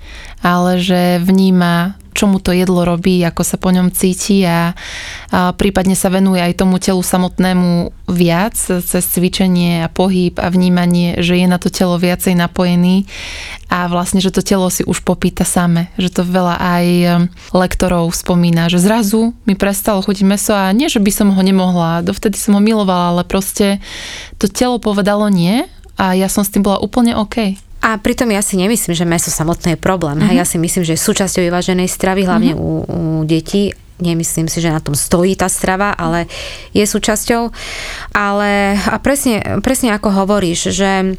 ale 0.43 0.79
že 0.79 1.19
vníma 1.23 1.99
čo 2.11 2.27
mu 2.27 2.43
to 2.43 2.51
jedlo 2.51 2.83
robí, 2.83 3.23
ako 3.23 3.43
sa 3.47 3.57
po 3.57 3.71
ňom 3.71 3.95
cíti 3.95 4.43
a, 4.43 4.75
a 5.31 5.55
prípadne 5.55 5.95
sa 5.95 6.11
venuje 6.11 6.43
aj 6.43 6.59
tomu 6.59 6.83
telu 6.83 7.01
samotnému 7.01 7.95
viac 8.11 8.59
cez 8.59 9.05
cvičenie 9.07 9.87
a 9.87 9.89
pohyb 9.89 10.35
a 10.43 10.51
vnímanie, 10.51 11.23
že 11.23 11.39
je 11.39 11.47
na 11.47 11.63
to 11.63 11.71
telo 11.71 11.97
viacej 11.97 12.35
napojený 12.35 13.07
a 13.71 13.87
vlastne, 13.87 14.19
že 14.19 14.35
to 14.35 14.43
telo 14.43 14.67
si 14.67 14.83
už 14.83 15.07
popýta 15.07 15.47
same. 15.47 15.89
Že 15.95 16.09
to 16.11 16.23
veľa 16.27 16.57
aj 16.59 16.87
um, 16.87 17.13
lektorov 17.55 18.11
spomína, 18.11 18.67
že 18.67 18.83
zrazu 18.83 19.31
mi 19.47 19.55
prestalo 19.55 20.03
chutiť 20.03 20.27
meso 20.27 20.53
a 20.53 20.75
nie, 20.75 20.91
že 20.91 20.99
by 20.99 21.11
som 21.15 21.31
ho 21.31 21.43
nemohla, 21.43 22.03
dovtedy 22.03 22.35
som 22.35 22.59
ho 22.59 22.63
milovala, 22.63 23.15
ale 23.15 23.23
proste 23.23 23.79
to 24.43 24.51
telo 24.51 24.83
povedalo 24.83 25.31
nie 25.31 25.71
a 25.95 26.19
ja 26.19 26.27
som 26.27 26.43
s 26.43 26.51
tým 26.51 26.67
bola 26.67 26.83
úplne 26.83 27.15
OK. 27.15 27.70
A 27.81 27.97
pritom 27.97 28.29
ja 28.29 28.45
si 28.45 28.61
nemyslím, 28.61 28.93
že 28.93 29.09
meso 29.09 29.33
samotné 29.33 29.75
je 29.75 29.81
problém. 29.81 30.21
Mm-hmm. 30.21 30.37
Ja 30.37 30.45
si 30.45 30.61
myslím, 30.61 30.85
že 30.85 30.95
je 30.97 31.07
súčasťou 31.07 31.41
vyváženej 31.49 31.89
stravy, 31.89 32.29
hlavne 32.29 32.53
mm-hmm. 32.53 32.61
u, 32.61 32.73
u 32.85 33.01
detí. 33.25 33.73
Nemyslím 34.01 34.49
si, 34.49 34.65
že 34.65 34.73
na 34.73 34.81
tom 34.81 34.97
stojí 34.97 35.37
tá 35.37 35.49
strava, 35.49 35.93
ale 35.93 36.29
je 36.73 36.85
súčasťou. 36.85 37.53
Ale 38.17 38.77
a 38.81 38.97
presne, 39.01 39.61
presne 39.61 39.93
ako 39.93 40.13
hovoríš, 40.13 40.73
že 40.73 41.17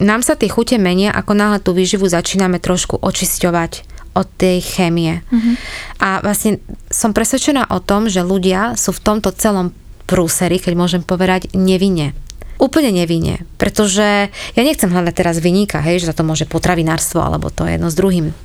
nám 0.00 0.24
sa 0.24 0.36
tie 0.36 0.48
chute 0.48 0.80
menia, 0.80 1.12
ako 1.12 1.32
náhle 1.36 1.60
tú 1.60 1.76
výživu 1.76 2.08
začíname 2.08 2.60
trošku 2.60 2.96
očisťovať 3.00 3.84
od 4.16 4.26
tej 4.40 4.64
chémie. 4.64 5.20
Mm-hmm. 5.28 5.54
A 6.00 6.24
vlastne 6.24 6.64
som 6.88 7.12
presvedčená 7.12 7.68
o 7.70 7.78
tom, 7.80 8.08
že 8.08 8.24
ľudia 8.24 8.74
sú 8.76 8.96
v 8.96 9.04
tomto 9.04 9.32
celom 9.36 9.76
prúseri, 10.08 10.58
keď 10.58 10.74
môžem 10.74 11.02
povedať, 11.04 11.52
nevinne 11.54 12.16
úplne 12.60 12.92
nevinne, 12.92 13.42
pretože 13.56 14.28
ja 14.28 14.62
nechcem 14.62 14.92
hľadať 14.92 15.14
teraz 15.16 15.40
vyníka, 15.40 15.80
hej, 15.80 16.04
že 16.04 16.12
za 16.12 16.16
to 16.16 16.28
môže 16.28 16.44
potravinárstvo, 16.44 17.24
alebo 17.24 17.48
to 17.48 17.64
je 17.64 17.80
jedno 17.80 17.88
s 17.88 17.96
druhým. 17.96 18.36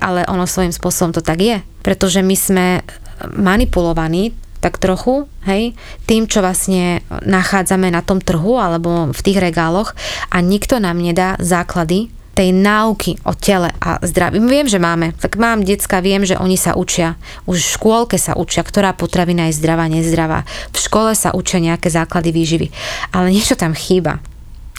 Ale 0.00 0.24
ono 0.26 0.48
svojím 0.48 0.72
spôsobom 0.72 1.12
to 1.12 1.20
tak 1.20 1.38
je, 1.44 1.60
pretože 1.84 2.24
my 2.24 2.34
sme 2.34 2.66
manipulovaní 3.36 4.32
tak 4.60 4.76
trochu, 4.76 5.24
hej, 5.48 5.72
tým, 6.04 6.28
čo 6.28 6.44
vlastne 6.44 7.00
nachádzame 7.08 7.88
na 7.88 8.04
tom 8.04 8.20
trhu 8.20 8.60
alebo 8.60 9.08
v 9.08 9.20
tých 9.24 9.40
regáloch 9.40 9.96
a 10.28 10.44
nikto 10.44 10.76
nám 10.76 11.00
nedá 11.00 11.40
základy 11.40 12.12
tej 12.40 12.56
náuky 12.56 13.20
o 13.28 13.36
tele 13.36 13.68
a 13.84 14.00
zdraví. 14.00 14.40
Viem, 14.40 14.64
že 14.64 14.80
máme. 14.80 15.12
Tak 15.20 15.36
mám 15.36 15.60
decka, 15.60 16.00
viem, 16.00 16.24
že 16.24 16.40
oni 16.40 16.56
sa 16.56 16.72
učia. 16.72 17.20
Už 17.44 17.60
v 17.60 17.72
škôlke 17.76 18.16
sa 18.16 18.32
učia, 18.32 18.64
ktorá 18.64 18.96
potravina 18.96 19.52
je 19.52 19.60
zdravá, 19.60 19.84
nezdravá. 19.92 20.48
V 20.72 20.80
škole 20.80 21.12
sa 21.12 21.36
učia 21.36 21.60
nejaké 21.60 21.92
základy 21.92 22.32
výživy. 22.32 22.72
Ale 23.12 23.28
niečo 23.28 23.60
tam 23.60 23.76
chýba. 23.76 24.24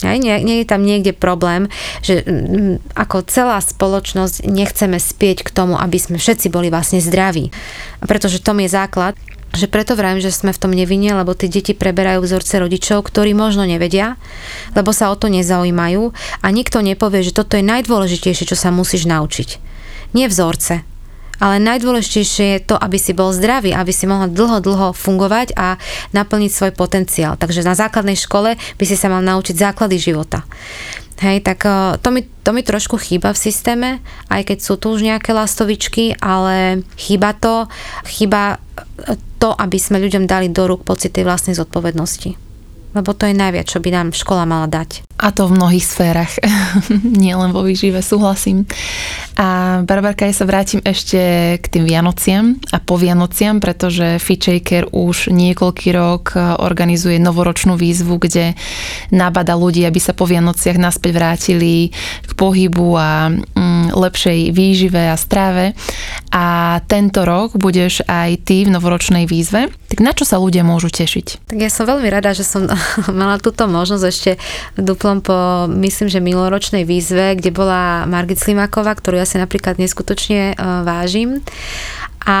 Aj, 0.02 0.18
nie, 0.18 0.34
nie 0.42 0.58
je 0.58 0.66
tam 0.66 0.82
niekde 0.82 1.14
problém, 1.14 1.70
že 2.02 2.26
m, 2.26 2.82
ako 2.98 3.22
celá 3.30 3.62
spoločnosť 3.62 4.42
nechceme 4.42 4.98
spieť 4.98 5.46
k 5.46 5.54
tomu, 5.54 5.78
aby 5.78 6.02
sme 6.02 6.18
všetci 6.18 6.50
boli 6.50 6.66
vlastne 6.66 6.98
zdraví. 6.98 7.54
Pretože 8.02 8.42
tom 8.42 8.58
je 8.58 8.74
základ 8.74 9.14
že 9.52 9.68
preto 9.68 9.92
vravím, 9.92 10.24
že 10.24 10.32
sme 10.32 10.52
v 10.52 10.60
tom 10.60 10.72
nevinne, 10.72 11.12
lebo 11.12 11.36
tie 11.36 11.48
deti 11.48 11.76
preberajú 11.76 12.24
vzorce 12.24 12.56
rodičov, 12.60 13.04
ktorí 13.04 13.36
možno 13.36 13.68
nevedia, 13.68 14.16
lebo 14.72 14.96
sa 14.96 15.12
o 15.12 15.16
to 15.16 15.28
nezaujímajú 15.28 16.12
a 16.40 16.46
nikto 16.48 16.80
nepovie, 16.80 17.20
že 17.20 17.36
toto 17.36 17.60
je 17.60 17.64
najdôležitejšie, 17.64 18.48
čo 18.48 18.56
sa 18.56 18.72
musíš 18.72 19.04
naučiť. 19.04 19.60
Nie 20.16 20.28
vzorce, 20.28 20.84
ale 21.42 21.58
najdôležitejšie 21.58 22.46
je 22.54 22.60
to, 22.70 22.78
aby 22.78 23.02
si 23.02 23.10
bol 23.10 23.34
zdravý, 23.34 23.74
aby 23.74 23.90
si 23.90 24.06
mohol 24.06 24.30
dlho, 24.30 24.62
dlho 24.62 24.88
fungovať 24.94 25.58
a 25.58 25.74
naplniť 26.14 26.50
svoj 26.54 26.72
potenciál. 26.78 27.34
Takže 27.34 27.66
na 27.66 27.74
základnej 27.74 28.14
škole 28.14 28.54
by 28.54 28.84
si 28.86 28.94
sa 28.94 29.10
mal 29.10 29.26
naučiť 29.26 29.58
základy 29.58 29.98
života. 29.98 30.46
Hej, 31.18 31.42
tak 31.42 31.66
eh, 31.66 31.98
to 31.98 32.08
mi, 32.14 32.22
to 32.46 32.50
mi 32.54 32.62
trošku 32.62 32.94
chýba 32.98 33.34
v 33.34 33.42
systéme, 33.42 33.90
aj 34.30 34.54
keď 34.54 34.58
sú 34.58 34.74
tu 34.78 34.94
už 34.94 35.02
nejaké 35.02 35.34
lastovičky, 35.34 36.18
ale 36.18 36.86
chýba 36.94 37.34
to, 37.34 37.66
chýba 38.06 38.62
eh, 39.06 39.18
to, 39.42 39.50
aby 39.50 39.74
sme 39.74 39.98
ľuďom 39.98 40.30
dali 40.30 40.46
do 40.54 40.70
rúk 40.70 40.86
pocit 40.86 41.18
tej 41.18 41.26
vlastnej 41.26 41.58
zodpovednosti. 41.58 42.38
Lebo 42.94 43.10
to 43.10 43.26
je 43.26 43.34
najviac, 43.34 43.66
čo 43.66 43.82
by 43.82 43.90
nám 43.90 44.14
škola 44.14 44.46
mala 44.46 44.70
dať. 44.70 45.02
A 45.22 45.30
to 45.30 45.46
v 45.46 45.54
mnohých 45.54 45.86
sférach, 45.86 46.34
nielen 47.22 47.54
vo 47.54 47.62
výžive, 47.62 48.02
súhlasím. 48.02 48.66
A 49.38 49.80
Barbarka, 49.86 50.26
ja 50.26 50.34
sa 50.34 50.42
vrátim 50.42 50.82
ešte 50.82 51.18
k 51.62 51.64
tým 51.70 51.86
Vianociam 51.86 52.58
a 52.74 52.82
po 52.82 52.98
Vianociam, 52.98 53.62
pretože 53.62 54.18
Fitchaker 54.18 54.90
už 54.90 55.30
niekoľký 55.30 55.88
rok 55.94 56.34
organizuje 56.58 57.22
novoročnú 57.22 57.78
výzvu, 57.78 58.18
kde 58.18 58.58
nabada 59.14 59.54
ľudí, 59.54 59.86
aby 59.86 60.02
sa 60.02 60.10
po 60.10 60.26
Vianociach 60.26 60.74
naspäť 60.74 61.14
vrátili 61.14 61.94
k 62.26 62.32
pohybu 62.34 62.98
a 62.98 63.30
mm, 63.30 63.94
lepšej 63.94 64.50
výžive 64.50 65.06
a 65.06 65.14
stráve. 65.14 65.78
A 66.34 66.78
tento 66.90 67.22
rok 67.22 67.54
budeš 67.54 68.02
aj 68.10 68.42
ty 68.42 68.66
v 68.66 68.74
novoročnej 68.74 69.30
výzve. 69.30 69.70
Tak 69.70 70.02
na 70.02 70.10
čo 70.16 70.26
sa 70.26 70.42
ľudia 70.42 70.66
môžu 70.66 70.90
tešiť? 70.90 71.46
Tak 71.46 71.58
ja 71.62 71.70
som 71.70 71.86
veľmi 71.86 72.10
rada, 72.10 72.34
že 72.34 72.42
som 72.42 72.66
mala 73.22 73.38
túto 73.38 73.70
možnosť 73.70 74.04
ešte 74.08 74.30
duplo 74.74 75.11
potom 75.12 75.20
po, 75.20 75.68
myslím, 75.76 76.08
že 76.08 76.24
miloročnej 76.24 76.88
výzve, 76.88 77.36
kde 77.36 77.52
bola 77.52 78.08
Margit 78.08 78.40
Slimáková, 78.40 78.96
ktorú 78.96 79.20
ja 79.20 79.28
si 79.28 79.36
napríklad 79.36 79.76
neskutočne 79.76 80.56
uh, 80.56 80.80
vážim. 80.88 81.44
A 82.24 82.38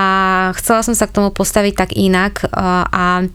chcela 0.56 0.80
som 0.80 0.96
sa 0.96 1.04
k 1.04 1.20
tomu 1.20 1.28
postaviť 1.28 1.74
tak 1.76 1.90
inak 1.92 2.48
uh, 2.48 2.88
a 2.88 3.28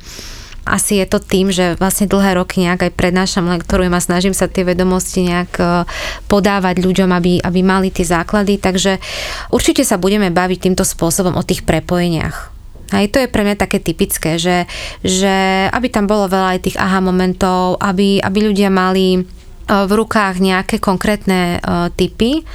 asi 0.66 1.00
je 1.00 1.06
to 1.06 1.22
tým, 1.22 1.54
že 1.54 1.78
vlastne 1.78 2.10
dlhé 2.10 2.42
roky 2.42 2.66
nejak 2.66 2.90
aj 2.90 2.98
prednášam, 2.98 3.46
lektorujem 3.46 3.94
a 3.94 4.02
snažím 4.04 4.34
sa 4.36 4.52
tie 4.52 4.68
vedomosti 4.68 5.24
nejak 5.24 5.52
e, 5.64 5.88
podávať 6.28 6.84
ľuďom, 6.84 7.08
aby, 7.16 7.40
aby 7.40 7.60
mali 7.64 7.88
tie 7.88 8.04
základy, 8.04 8.60
takže 8.60 9.00
určite 9.48 9.88
sa 9.88 9.96
budeme 9.96 10.28
baviť 10.28 10.68
týmto 10.68 10.84
spôsobom 10.84 11.40
o 11.40 11.48
tých 11.48 11.64
prepojeniach 11.64 12.57
aj 12.92 13.06
to 13.12 13.18
je 13.20 13.32
pre 13.32 13.44
mňa 13.44 13.56
také 13.60 13.84
typické, 13.84 14.40
že, 14.40 14.64
že 15.04 15.68
aby 15.72 15.88
tam 15.92 16.08
bolo 16.08 16.32
veľa 16.32 16.56
aj 16.56 16.64
tých 16.64 16.78
aha 16.80 17.04
momentov, 17.04 17.80
aby, 17.84 18.24
aby 18.24 18.40
ľudia 18.48 18.72
mali 18.72 19.20
e, 19.20 19.22
v 19.68 19.92
rukách 19.92 20.40
nejaké 20.40 20.80
konkrétne 20.80 21.60
uh, 21.60 21.92
typy 21.92 22.48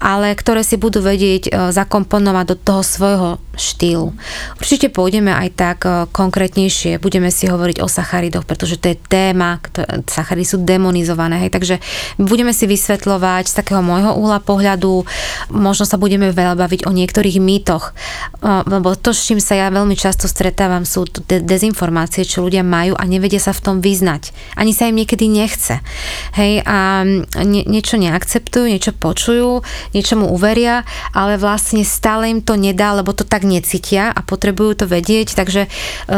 ale 0.00 0.32
ktoré 0.32 0.64
si 0.64 0.80
budú 0.80 1.04
vedieť 1.04 1.42
e, 1.46 1.50
zakomponovať 1.76 2.44
do 2.48 2.56
toho 2.56 2.80
svojho 2.80 3.28
štýlu. 3.60 4.16
Určite 4.56 4.88
pôjdeme 4.88 5.28
aj 5.28 5.48
tak 5.52 5.78
e, 5.84 6.08
konkrétnejšie, 6.08 6.96
budeme 6.96 7.28
si 7.28 7.44
hovoriť 7.44 7.84
o 7.84 7.88
sacharidoch, 7.88 8.48
pretože 8.48 8.80
to 8.80 8.90
je 8.90 8.96
téma, 8.96 9.60
sacharidy 10.08 10.48
sú 10.48 10.64
demonizované, 10.64 11.44
hej, 11.44 11.52
takže 11.52 11.76
budeme 12.16 12.56
si 12.56 12.64
vysvetľovať 12.64 13.52
z 13.52 13.54
takého 13.60 13.84
môjho 13.84 14.16
uhla 14.16 14.40
pohľadu, 14.40 15.04
možno 15.52 15.84
sa 15.84 16.00
budeme 16.00 16.32
veľa 16.32 16.56
baviť 16.56 16.88
o 16.88 16.96
niektorých 16.96 17.36
mýtoch, 17.36 17.92
e, 17.92 18.48
lebo 18.64 18.96
to, 18.96 19.12
s 19.12 19.28
čím 19.28 19.38
sa 19.38 19.60
ja 19.60 19.68
veľmi 19.68 20.00
často 20.00 20.24
stretávam, 20.24 20.88
sú 20.88 21.04
de- 21.28 21.44
dezinformácie, 21.44 22.24
čo 22.24 22.40
ľudia 22.40 22.64
majú 22.64 22.96
a 22.96 23.04
nevedia 23.04 23.38
sa 23.38 23.52
v 23.52 23.60
tom 23.60 23.76
vyznať. 23.84 24.32
Ani 24.56 24.72
sa 24.72 24.88
im 24.88 24.96
niekedy 24.96 25.28
nechce. 25.28 25.84
Hej, 26.32 26.64
a 26.64 27.04
nie, 27.44 27.68
niečo 27.68 28.00
neakceptujú, 28.00 28.64
niečo 28.64 28.96
počujú, 28.96 29.60
niečomu 29.92 30.30
uveria, 30.30 30.86
ale 31.14 31.40
vlastne 31.40 31.82
stále 31.86 32.30
im 32.30 32.40
to 32.40 32.54
nedá, 32.54 32.94
lebo 32.94 33.14
to 33.14 33.26
tak 33.26 33.46
necítia 33.46 34.10
a 34.10 34.20
potrebujú 34.22 34.84
to 34.84 34.86
vedieť, 34.86 35.34
takže 35.34 35.66
e, 35.66 35.68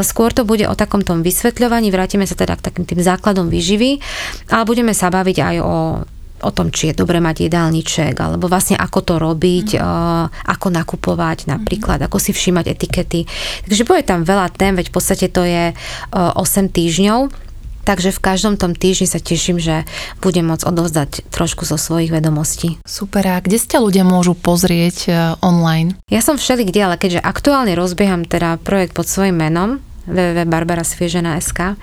skôr 0.04 0.32
to 0.32 0.44
bude 0.44 0.64
o 0.68 0.78
takom 0.78 1.04
tom 1.04 1.24
vysvetľovaní, 1.24 1.88
vrátime 1.88 2.28
sa 2.28 2.36
teda 2.36 2.58
k 2.58 2.66
takým 2.72 2.84
tým 2.84 3.00
základom 3.00 3.48
výživy, 3.48 3.98
ale 4.52 4.64
budeme 4.68 4.92
sa 4.92 5.08
baviť 5.08 5.38
aj 5.40 5.56
o 5.62 5.76
o 6.42 6.50
tom, 6.50 6.74
či 6.74 6.90
je 6.90 6.98
dobre 6.98 7.22
mať 7.22 7.46
jedálniček, 7.46 8.18
alebo 8.18 8.50
vlastne 8.50 8.74
ako 8.74 9.00
to 9.06 9.14
robiť, 9.16 9.78
mm. 9.78 10.50
ako 10.50 10.66
nakupovať 10.74 11.46
napríklad, 11.46 12.02
mm. 12.02 12.06
ako 12.10 12.18
si 12.18 12.34
všímať 12.34 12.66
etikety. 12.66 13.24
Takže 13.62 13.86
bude 13.86 14.02
tam 14.02 14.26
veľa 14.26 14.50
tém, 14.50 14.74
veď 14.74 14.90
v 14.90 14.94
podstate 14.94 15.30
to 15.30 15.46
je 15.46 15.70
8 16.10 16.34
týždňov. 16.74 17.51
Takže 17.82 18.14
v 18.14 18.20
každom 18.22 18.54
tom 18.54 18.78
týždni 18.78 19.10
sa 19.10 19.18
teším, 19.18 19.58
že 19.58 19.82
budem 20.22 20.46
môcť 20.46 20.64
odovzdať 20.66 21.10
trošku 21.34 21.66
zo 21.66 21.74
svojich 21.74 22.14
vedomostí. 22.14 22.78
Super, 22.86 23.26
a 23.26 23.42
kde 23.42 23.58
ste 23.58 23.82
ľudia 23.82 24.06
môžu 24.06 24.38
pozrieť 24.38 24.96
uh, 25.06 25.14
online? 25.42 25.98
Ja 26.06 26.22
som 26.22 26.38
všeli 26.38 26.62
kde, 26.62 26.80
ale 26.86 26.96
keďže 26.96 27.20
aktuálne 27.22 27.74
rozbieham 27.74 28.22
teda 28.22 28.62
projekt 28.62 28.94
pod 28.94 29.10
svojim 29.10 29.34
menom, 29.34 29.82
www.barbarasviežena.sk, 30.06 31.78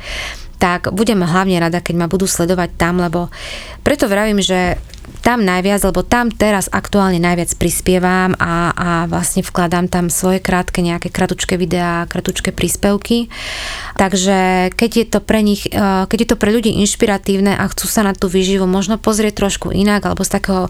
tak 0.60 0.92
budem 0.92 1.24
hlavne 1.24 1.58
rada, 1.64 1.80
keď 1.80 1.96
ma 1.96 2.08
budú 2.12 2.28
sledovať 2.28 2.76
tam, 2.76 3.00
lebo 3.00 3.32
preto 3.82 4.12
vravím, 4.12 4.44
že 4.44 4.76
tam 5.20 5.42
najviac, 5.44 5.82
lebo 5.84 6.06
tam 6.06 6.30
teraz 6.30 6.70
aktuálne 6.70 7.18
najviac 7.18 7.52
prispievam 7.58 8.38
a, 8.38 8.72
a 8.72 8.90
vlastne 9.10 9.42
vkladám 9.42 9.90
tam 9.90 10.08
svoje 10.08 10.40
krátke, 10.40 10.80
nejaké 10.86 11.10
kratučké 11.10 11.58
videá, 11.58 12.06
kratučké 12.06 12.54
príspevky. 12.54 13.28
Takže 13.98 14.72
keď 14.78 14.92
je 14.96 15.06
to 15.10 15.20
pre 15.20 15.42
nich, 15.42 15.68
eh, 15.68 16.06
keď 16.06 16.18
je 16.18 16.30
to 16.30 16.38
pre 16.40 16.54
ľudí 16.54 16.72
inšpiratívne 16.86 17.58
a 17.58 17.66
chcú 17.68 17.90
sa 17.90 18.06
na 18.06 18.14
tú 18.14 18.30
výživu 18.30 18.70
možno 18.70 19.02
pozrieť 19.02 19.44
trošku 19.44 19.74
inak 19.74 20.06
alebo 20.06 20.22
z 20.24 20.40
takého 20.40 20.64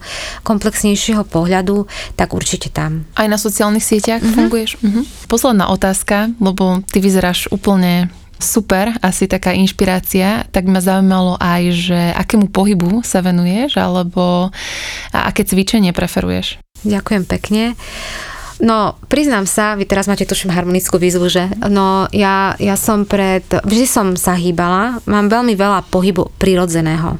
komplexnejšieho 0.47 1.27
pohľadu, 1.27 1.85
tak 2.15 2.33
určite 2.33 2.71
tam. 2.71 3.05
Aj 3.19 3.27
na 3.27 3.37
sociálnych 3.37 3.83
sieťach 3.83 4.23
mm-hmm. 4.23 4.35
funguješ? 4.35 4.71
Mm-hmm. 4.79 5.03
Posledná 5.29 5.69
otázka, 5.69 6.33
lebo 6.41 6.81
ty 6.89 7.03
vyzeráš 7.03 7.51
úplne 7.53 8.09
super, 8.39 8.95
asi 9.03 9.27
taká 9.27 9.51
inšpirácia, 9.51 10.47
tak 10.49 10.65
ma 10.65 10.79
zaujímalo 10.79 11.35
aj, 11.37 11.63
že 11.75 11.99
akému 12.15 12.49
pohybu 12.49 13.03
sa 13.03 13.19
venuješ, 13.19 13.77
alebo 13.77 14.49
a 15.11 15.19
aké 15.27 15.43
cvičenie 15.43 15.91
preferuješ? 15.91 16.57
Ďakujem 16.87 17.23
pekne. 17.27 17.63
No, 18.59 18.99
priznám 19.07 19.47
sa, 19.47 19.79
vy 19.79 19.87
teraz 19.87 20.11
máte 20.11 20.27
tuším 20.27 20.51
harmonickú 20.51 20.99
výzvu, 20.99 21.31
že? 21.31 21.47
No, 21.71 22.11
ja, 22.11 22.59
ja 22.59 22.75
som 22.75 23.07
pred, 23.07 23.43
vždy 23.47 23.85
som 23.87 24.07
sa 24.19 24.35
hýbala, 24.35 24.99
mám 25.07 25.31
veľmi 25.31 25.55
veľa 25.55 25.87
pohybu 25.87 26.35
prirodzeného. 26.35 27.15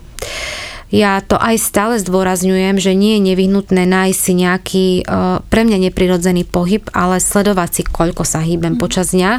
Ja 0.90 1.22
to 1.22 1.38
aj 1.38 1.62
stále 1.62 1.96
zdôrazňujem, 2.02 2.82
že 2.82 2.98
nie 2.98 3.22
je 3.22 3.26
nevyhnutné 3.34 3.86
nájsť 3.86 4.20
si 4.20 4.34
nejaký 4.34 4.88
uh, 5.06 5.40
pre 5.46 5.62
mňa 5.62 5.90
neprirodzený 5.90 6.50
pohyb, 6.50 6.82
ale 6.98 7.22
sledovať 7.22 7.70
si, 7.70 7.82
koľko 7.86 8.26
sa 8.26 8.42
hýbem 8.42 8.74
mm. 8.78 8.82
počas 8.82 9.14
dňa. 9.14 9.38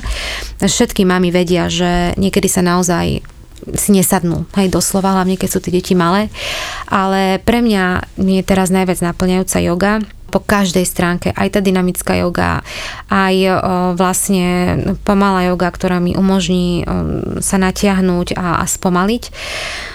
Všetky 0.63 1.03
mami 1.03 1.35
vedia, 1.35 1.67
že 1.67 2.15
niekedy 2.15 2.47
sa 2.47 2.63
naozaj 2.63 3.27
si 3.77 3.91
nesadnú, 3.93 4.49
hej, 4.57 4.73
doslova, 4.73 5.13
hlavne 5.21 5.37
keď 5.37 5.49
sú 5.53 5.59
tie 5.61 5.75
deti 5.75 5.93
malé. 5.93 6.33
Ale 6.89 7.43
pre 7.45 7.61
mňa 7.61 8.17
je 8.17 8.43
teraz 8.47 8.73
najviac 8.73 9.05
naplňajúca 9.05 9.59
yoga 9.61 9.93
po 10.31 10.41
každej 10.41 10.87
stránke, 10.87 11.35
aj 11.35 11.59
tá 11.59 11.61
dynamická 11.61 12.17
yoga, 12.23 12.63
aj 13.11 13.35
vlastne 13.99 14.47
pomalá 15.03 15.51
yoga, 15.51 15.69
ktorá 15.69 15.99
mi 15.99 16.15
umožní 16.15 16.87
sa 17.43 17.59
natiahnuť 17.59 18.39
a, 18.39 18.63
a 18.63 18.65
spomaliť. 18.65 19.25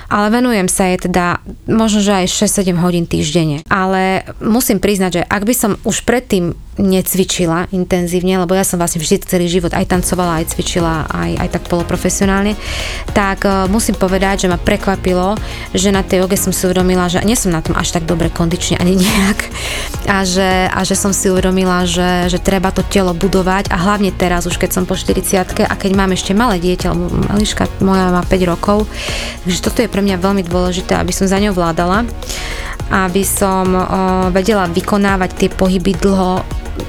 Ale 0.06 0.30
venujem 0.30 0.70
sa 0.70 0.86
jej 0.86 1.02
teda 1.02 1.42
možno, 1.66 2.06
že 2.06 2.14
aj 2.14 2.30
6-7 2.30 2.78
hodín 2.78 3.10
týždenne. 3.10 3.66
Ale 3.66 4.22
musím 4.38 4.78
priznať, 4.78 5.12
že 5.18 5.22
ak 5.26 5.44
by 5.44 5.54
som 5.58 5.72
už 5.82 6.06
predtým 6.06 6.54
necvičila 6.76 7.72
intenzívne, 7.72 8.36
lebo 8.36 8.52
ja 8.52 8.68
som 8.68 8.76
vlastne 8.76 9.00
vždy 9.00 9.24
celý 9.24 9.48
život 9.48 9.72
aj 9.72 9.88
tancovala, 9.96 10.44
aj 10.44 10.52
cvičila, 10.52 11.08
aj, 11.08 11.32
aj 11.40 11.50
tak 11.56 11.64
poloprofesionálne, 11.72 12.54
tak 13.16 13.48
musím 13.72 13.96
povedať, 13.96 14.46
že 14.46 14.52
ma 14.52 14.60
prekvapilo, 14.60 15.40
že 15.72 15.96
na 15.96 16.04
tej 16.04 16.28
joge 16.28 16.36
som 16.36 16.52
si 16.52 16.68
uvedomila, 16.68 17.08
že 17.08 17.24
nie 17.24 17.40
som 17.40 17.56
na 17.56 17.64
tom 17.64 17.80
až 17.80 17.96
tak 17.96 18.04
dobre 18.04 18.28
kondične 18.28 18.76
ani 18.78 19.00
nejak. 19.04 19.40
A 20.12 20.25
že, 20.26 20.68
a 20.68 20.82
že 20.82 20.98
som 20.98 21.14
si 21.14 21.30
uvedomila, 21.32 21.86
že, 21.86 22.28
že 22.28 22.42
treba 22.42 22.74
to 22.74 22.84
telo 22.84 23.14
budovať 23.14 23.72
a 23.72 23.78
hlavne 23.78 24.12
teraz 24.12 24.50
už 24.50 24.58
keď 24.58 24.70
som 24.76 24.84
po 24.84 24.98
40 24.98 25.64
a 25.64 25.76
keď 25.78 25.92
mám 25.94 26.12
ešte 26.12 26.34
malé 26.34 26.60
dieťa, 26.60 26.88
lebo 26.92 27.06
Eliška 27.38 27.70
moja 27.80 28.12
má 28.12 28.26
5 28.26 28.52
rokov, 28.52 28.90
takže 29.46 29.60
toto 29.64 29.80
je 29.86 29.90
pre 29.90 30.02
mňa 30.02 30.20
veľmi 30.20 30.44
dôležité, 30.44 30.98
aby 30.98 31.14
som 31.14 31.30
za 31.30 31.38
ňou 31.38 31.54
vládala, 31.54 32.04
aby 32.90 33.22
som 33.22 33.66
o, 33.74 33.84
vedela 34.30 34.66
vykonávať 34.70 35.30
tie 35.38 35.50
pohyby 35.50 35.98
dlho 35.98 36.44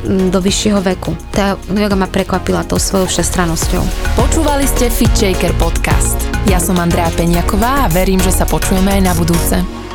do 0.07 0.39
vyššieho 0.43 0.83
veku. 0.83 1.15
Tá 1.31 1.55
yoga 1.71 1.95
ma 1.95 2.11
prekvapila 2.11 2.67
tou 2.67 2.77
svojou 2.77 3.07
všestranosťou. 3.07 3.83
Počúvali 4.19 4.67
ste 4.67 4.91
Fit 4.91 5.15
Shaker 5.15 5.55
podcast. 5.63 6.19
Ja 6.51 6.59
som 6.59 6.79
Andrea 6.83 7.11
Peňaková 7.15 7.87
a 7.87 7.93
verím, 7.93 8.19
že 8.19 8.35
sa 8.35 8.47
počujeme 8.51 8.99
aj 8.99 9.03
na 9.03 9.15
budúce. 9.15 9.86